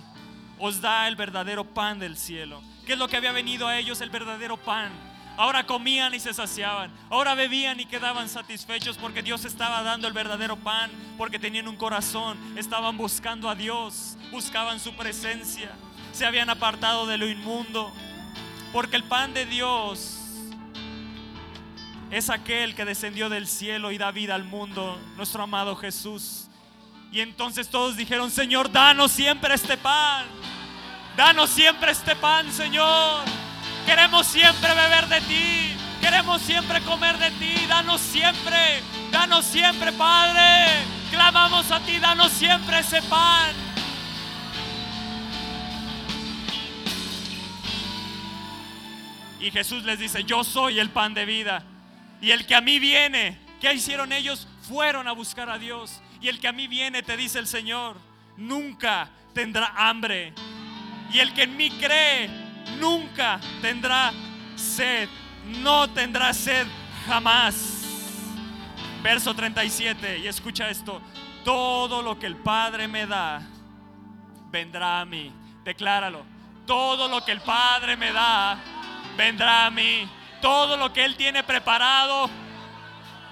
[0.60, 2.62] os da el verdadero pan del cielo.
[2.86, 4.02] ¿Qué es lo que había venido a ellos?
[4.02, 4.92] El verdadero pan.
[5.38, 6.92] Ahora comían y se saciaban.
[7.12, 11.76] Ahora bebían y quedaban satisfechos porque Dios estaba dando el verdadero pan, porque tenían un
[11.76, 15.72] corazón, estaban buscando a Dios, buscaban su presencia,
[16.12, 17.94] se habían apartado de lo inmundo,
[18.74, 20.17] porque el pan de Dios
[22.12, 26.48] es aquel que descendió del cielo y da vida al mundo, nuestro amado Jesús.
[27.12, 30.26] Y entonces todos dijeron, Señor, danos siempre este pan.
[31.16, 33.24] Danos siempre este pan, Señor.
[33.86, 35.74] Queremos siempre beber de ti.
[36.02, 37.66] Queremos siempre comer de ti.
[37.68, 38.82] Danos siempre.
[39.12, 40.84] Danos siempre, Padre.
[41.10, 41.98] Clamamos a ti.
[42.00, 43.52] Danos siempre ese pan.
[49.40, 51.64] Y Jesús les dice, yo soy el pan de vida.
[52.22, 54.48] Y el que a mí viene, ¿qué hicieron ellos?
[54.68, 56.02] Fueron a buscar a Dios.
[56.22, 57.98] Y el que a mí viene, te dice el Señor,
[58.38, 60.34] nunca tendrá hambre.
[61.12, 62.30] Y el que en mí cree,
[62.80, 64.12] nunca tendrá
[64.56, 65.08] sed.
[65.62, 66.68] No tendrá sed
[67.06, 67.86] jamás.
[69.02, 71.02] Verso 37, y escucha esto.
[71.46, 73.42] Todo lo que el Padre me da,
[74.50, 75.32] vendrá a mí.
[75.64, 76.26] Decláralo.
[76.66, 78.60] Todo lo que el Padre me da,
[79.16, 80.10] vendrá a mí
[80.42, 82.30] todo lo que Él tiene preparado,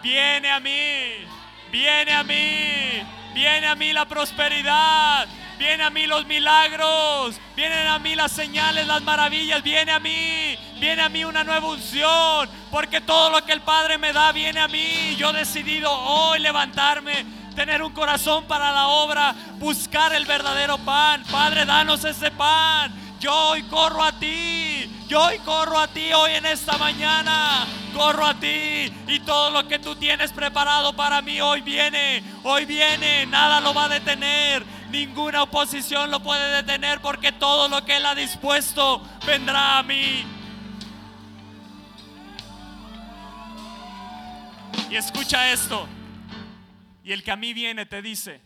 [0.01, 1.25] viene a mí,
[1.71, 3.03] viene a mí,
[3.33, 5.27] viene a mí la prosperidad,
[5.57, 10.57] viene a mí los milagros, vienen a mí las señales, las maravillas, viene a mí,
[10.79, 14.59] viene a mí una nueva unción, porque todo lo que el Padre me da viene
[14.59, 15.15] a mí.
[15.17, 17.25] Yo he decidido hoy levantarme,
[17.55, 21.23] tener un corazón para la obra, buscar el verdadero pan.
[21.31, 22.93] Padre, danos ese pan.
[23.19, 24.64] Yo hoy corro a ti.
[25.07, 27.65] Yo hoy corro a ti hoy en esta mañana.
[27.93, 32.23] Corro a ti y todo lo que tú tienes preparado para mí hoy viene.
[32.43, 33.25] Hoy viene.
[33.27, 34.65] Nada lo va a detener.
[34.89, 40.25] Ninguna oposición lo puede detener porque todo lo que Él ha dispuesto vendrá a mí.
[44.89, 45.87] Y escucha esto.
[47.03, 48.41] Y el que a mí viene te dice,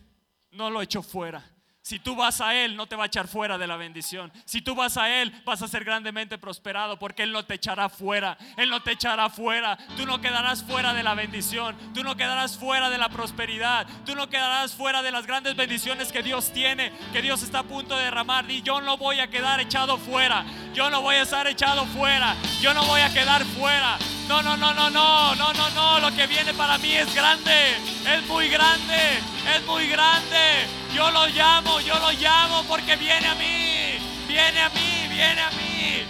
[0.50, 1.49] no lo echo fuera.
[1.90, 4.30] Si tú vas a Él, no te va a echar fuera de la bendición.
[4.44, 7.88] Si tú vas a Él, vas a ser grandemente prosperado porque Él no te echará
[7.88, 8.38] fuera.
[8.56, 9.76] Él no te echará fuera.
[9.96, 11.76] Tú no quedarás fuera de la bendición.
[11.92, 13.88] Tú no quedarás fuera de la prosperidad.
[14.06, 17.64] Tú no quedarás fuera de las grandes bendiciones que Dios tiene, que Dios está a
[17.64, 18.48] punto de derramar.
[18.48, 20.44] Y yo no voy a quedar echado fuera.
[20.72, 22.36] Yo no voy a estar echado fuera.
[22.60, 23.98] Yo no voy a quedar fuera.
[24.28, 25.98] No, no, no, no, no, no, no, no.
[25.98, 27.72] Lo que viene para mí es grande.
[28.06, 29.18] Es muy grande.
[29.56, 30.79] Es muy grande.
[30.94, 33.98] Yo lo llamo, yo lo llamo porque viene a mí.
[34.26, 36.04] Viene a mí, viene a mí.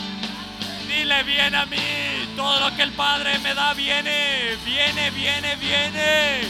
[0.88, 1.76] Dile, viene a mí.
[2.36, 4.56] Todo lo que el Padre me da viene.
[4.64, 6.40] Viene, viene, viene.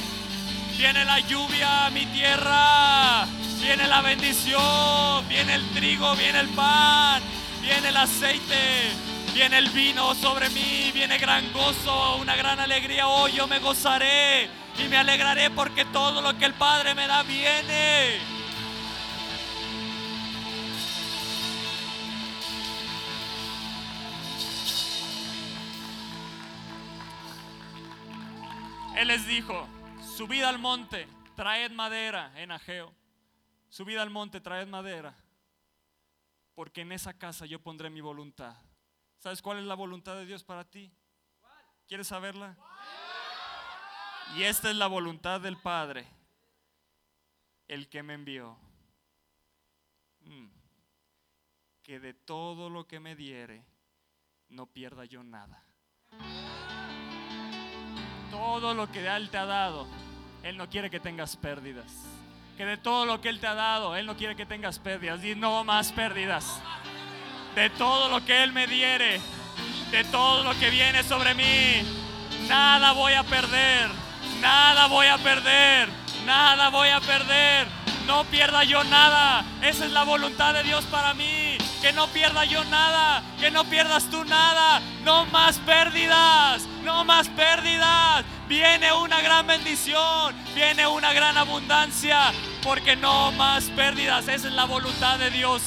[0.76, 3.26] Viene la lluvia a mi tierra.
[3.60, 5.28] Viene la bendición.
[5.28, 7.22] Viene el trigo, viene el pan.
[7.62, 13.06] Viene el aceite Viene el vino sobre mí, viene gran gozo, una gran alegría.
[13.06, 17.22] Hoy yo me gozaré y me alegraré porque todo lo que el Padre me da
[17.22, 18.18] viene.
[28.96, 29.66] Él les dijo,
[30.16, 32.92] subid al monte, traed madera en Ageo.
[33.70, 35.14] Subid al monte, traed madera,
[36.56, 38.56] porque en esa casa yo pondré mi voluntad.
[39.20, 40.90] ¿Sabes cuál es la voluntad de Dios para ti?
[41.86, 42.56] ¿Quieres saberla?
[44.34, 46.06] Y esta es la voluntad del Padre,
[47.68, 48.56] el que me envió.
[50.20, 50.46] Mm.
[51.82, 53.62] Que de todo lo que me diere,
[54.48, 55.62] no pierda yo nada.
[58.30, 59.86] Todo lo que Él te ha dado,
[60.42, 62.06] Él no quiere que tengas pérdidas.
[62.56, 65.22] Que de todo lo que Él te ha dado, Él no quiere que tengas pérdidas.
[65.22, 66.62] Y no más pérdidas.
[67.54, 69.20] De todo lo que Él me diere,
[69.90, 71.82] de todo lo que viene sobre mí,
[72.48, 73.90] nada voy a perder.
[74.40, 75.88] Nada voy a perder.
[76.24, 77.68] Nada voy a perder.
[78.06, 79.44] No pierda yo nada.
[79.62, 81.58] Esa es la voluntad de Dios para mí.
[81.82, 83.22] Que no pierda yo nada.
[83.38, 84.80] Que no pierdas tú nada.
[85.04, 86.62] No más pérdidas.
[86.82, 88.24] No más pérdidas.
[88.48, 90.34] Viene una gran bendición.
[90.54, 92.32] Viene una gran abundancia.
[92.62, 94.28] Porque no más pérdidas.
[94.28, 95.62] Esa es la voluntad de Dios.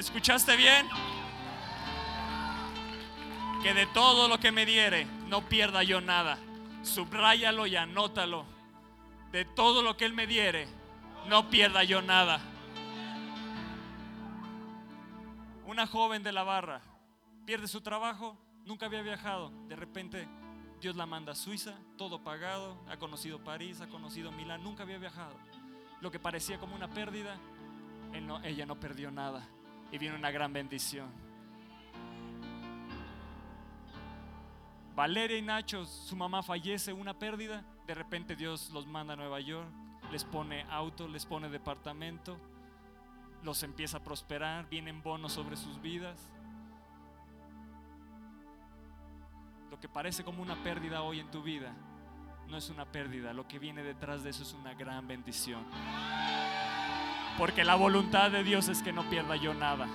[0.00, 0.88] ¿Escuchaste bien?
[3.62, 6.38] Que de todo lo que me diere no pierda yo nada.
[6.82, 8.46] Subráyalo y anótalo.
[9.30, 10.68] De todo lo que Él me diere,
[11.28, 12.40] no pierda yo nada.
[15.66, 16.80] Una joven de la barra
[17.44, 19.52] pierde su trabajo, nunca había viajado.
[19.68, 20.26] De repente
[20.80, 24.96] Dios la manda a Suiza, todo pagado, ha conocido París, ha conocido Milán, nunca había
[24.96, 25.36] viajado.
[26.00, 27.36] Lo que parecía como una pérdida,
[28.44, 29.46] ella no perdió nada
[29.92, 31.08] y viene una gran bendición.
[34.94, 39.40] Valeria y Nacho, su mamá fallece, una pérdida, de repente Dios los manda a Nueva
[39.40, 39.68] York,
[40.12, 42.36] les pone auto, les pone departamento,
[43.42, 46.30] los empieza a prosperar, vienen bonos sobre sus vidas.
[49.70, 51.72] Lo que parece como una pérdida hoy en tu vida,
[52.48, 55.64] no es una pérdida, lo que viene detrás de eso es una gran bendición.
[57.38, 59.86] Porque la voluntad de Dios es que no pierda yo nada.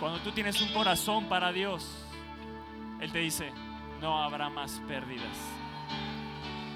[0.00, 1.88] Cuando tú tienes un corazón para Dios,
[3.00, 3.52] Él te dice,
[4.00, 5.36] no habrá más pérdidas.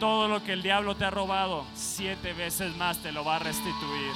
[0.01, 3.39] Todo lo que el diablo te ha robado, siete veces más te lo va a
[3.39, 4.13] restituir.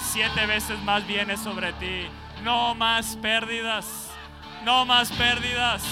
[0.00, 2.08] Siete veces más viene sobre ti.
[2.42, 4.10] No más pérdidas.
[4.64, 5.84] No más pérdidas.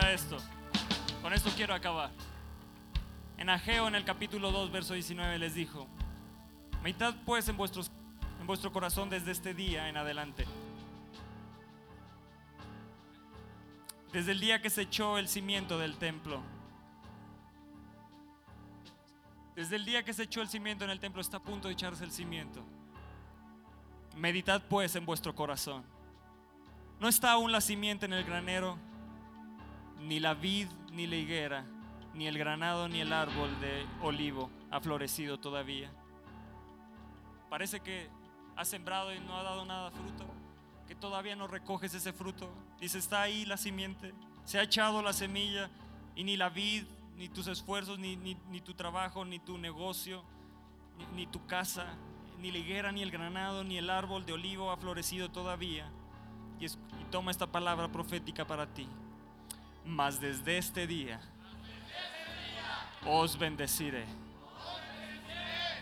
[0.00, 0.38] Esto.
[1.22, 2.10] Con esto quiero acabar.
[3.38, 5.86] En Ageo, en el capítulo 2, verso 19, les dijo,
[6.82, 7.56] meditad pues en,
[8.40, 10.46] en vuestro corazón desde este día en adelante.
[14.12, 16.40] Desde el día que se echó el cimiento del templo.
[19.54, 21.74] Desde el día que se echó el cimiento en el templo está a punto de
[21.74, 22.62] echarse el cimiento.
[24.16, 25.84] Meditad pues en vuestro corazón.
[27.00, 28.78] ¿No está aún la simiente en el granero?
[30.06, 31.64] Ni la vid ni la higuera,
[32.14, 35.90] ni el granado ni el árbol de olivo ha florecido todavía.
[37.50, 38.08] Parece que
[38.54, 40.24] has sembrado y no ha dado nada fruto,
[40.86, 42.48] que todavía no recoges ese fruto.
[42.80, 45.70] Dice, está ahí la simiente, se ha echado la semilla
[46.14, 46.84] y ni la vid,
[47.16, 48.16] ni tus esfuerzos, ni,
[48.64, 50.22] tu trabajo, ni tu negocio,
[51.14, 51.94] ni, tu casa,
[52.40, 55.90] ni la higuera, ni el granado, ni el árbol de olivo ha florecido todavía.
[56.60, 56.68] y
[57.10, 58.88] toma esta palabra profética para ti.
[59.86, 61.20] Mas desde este día
[63.06, 64.04] os bendeciré.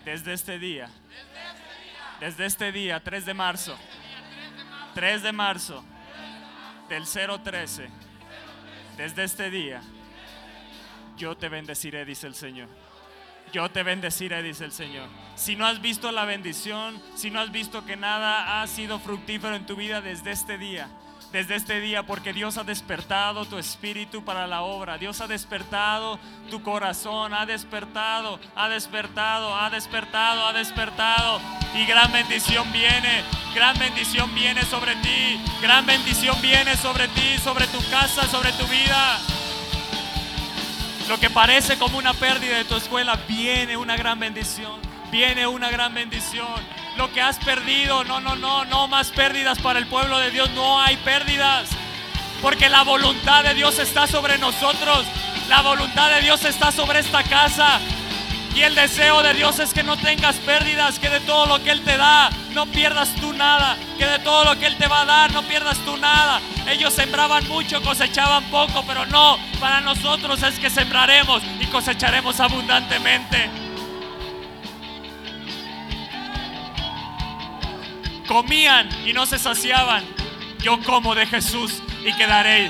[0.05, 0.89] Desde este día.
[2.19, 3.77] Desde este día, 3 de marzo.
[4.93, 5.83] 3 de marzo
[6.87, 7.89] del 013.
[8.97, 9.81] Desde este día,
[11.17, 12.69] yo te bendeciré, dice el Señor.
[13.51, 15.09] Yo te bendeciré, dice el Señor.
[15.35, 19.55] Si no has visto la bendición, si no has visto que nada ha sido fructífero
[19.55, 20.89] en tu vida desde este día,
[21.35, 24.97] desde este día porque Dios ha despertado tu espíritu para la obra.
[24.97, 26.17] Dios ha despertado
[26.49, 31.41] tu corazón, ha despertado, ha despertado, ha despertado, ha despertado.
[31.73, 33.21] Y gran bendición viene,
[33.53, 38.65] gran bendición viene sobre ti, gran bendición viene sobre ti, sobre tu casa, sobre tu
[38.67, 39.19] vida.
[41.09, 44.79] Lo que parece como una pérdida de tu escuela, viene una gran bendición,
[45.11, 48.03] viene una gran bendición lo que has perdido.
[48.03, 50.49] No, no, no, no más pérdidas para el pueblo de Dios.
[50.51, 51.69] No hay pérdidas.
[52.41, 55.05] Porque la voluntad de Dios está sobre nosotros.
[55.47, 57.79] La voluntad de Dios está sobre esta casa.
[58.55, 61.71] Y el deseo de Dios es que no tengas pérdidas, que de todo lo que
[61.71, 65.01] Él te da, no pierdas tú nada, que de todo lo que Él te va
[65.01, 66.39] a dar, no pierdas tú nada.
[66.65, 73.64] Ellos sembraban mucho, cosechaban poco, pero no, para nosotros es que sembraremos y cosecharemos abundantemente.
[78.35, 80.03] Comían y no se saciaban.
[80.61, 82.69] Yo como de Jesús y quedaré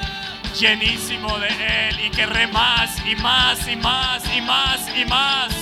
[0.59, 1.47] llenísimo de
[1.87, 5.55] Él y querré más y más y más y más y más.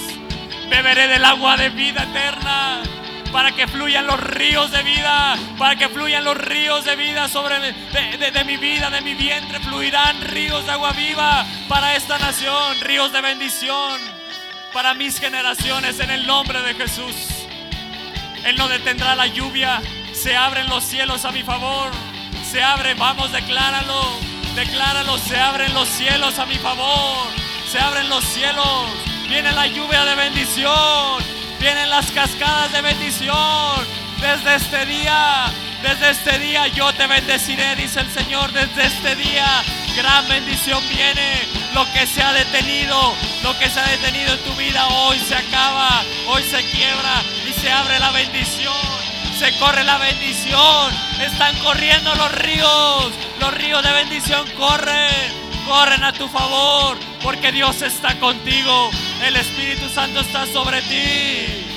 [0.69, 2.83] Beberé del agua de vida eterna
[3.31, 7.61] para que fluyan los ríos de vida, para que fluyan los ríos de vida sobre
[7.61, 12.81] de, de, mi vida, de mi vientre, fluirán ríos de agua viva para esta nación,
[12.81, 14.01] ríos de bendición
[14.73, 17.42] para mis generaciones en el nombre de Jesús.
[18.45, 19.81] Él no detendrá la lluvia,
[20.13, 21.91] se abren los cielos a mi favor,
[22.49, 24.19] se abre, vamos, decláralo,
[24.55, 27.27] decláralo, se abren los cielos a mi favor,
[27.71, 28.87] se abren los cielos,
[29.29, 31.23] viene la lluvia de bendición,
[31.59, 34.03] vienen las cascadas de bendición.
[34.19, 38.51] Desde este día, desde este día yo te bendeciré, dice el Señor.
[38.51, 39.63] Desde este día,
[39.95, 41.41] gran bendición viene.
[41.73, 45.35] Lo que se ha detenido, lo que se ha detenido en tu vida hoy se
[45.35, 48.73] acaba, hoy se quiebra y se abre la bendición.
[49.39, 50.93] Se corre la bendición.
[51.19, 53.11] Están corriendo los ríos.
[53.39, 55.43] Los ríos de bendición corren.
[55.67, 58.91] Corren a tu favor porque Dios está contigo.
[59.25, 61.72] El Espíritu Santo está sobre ti.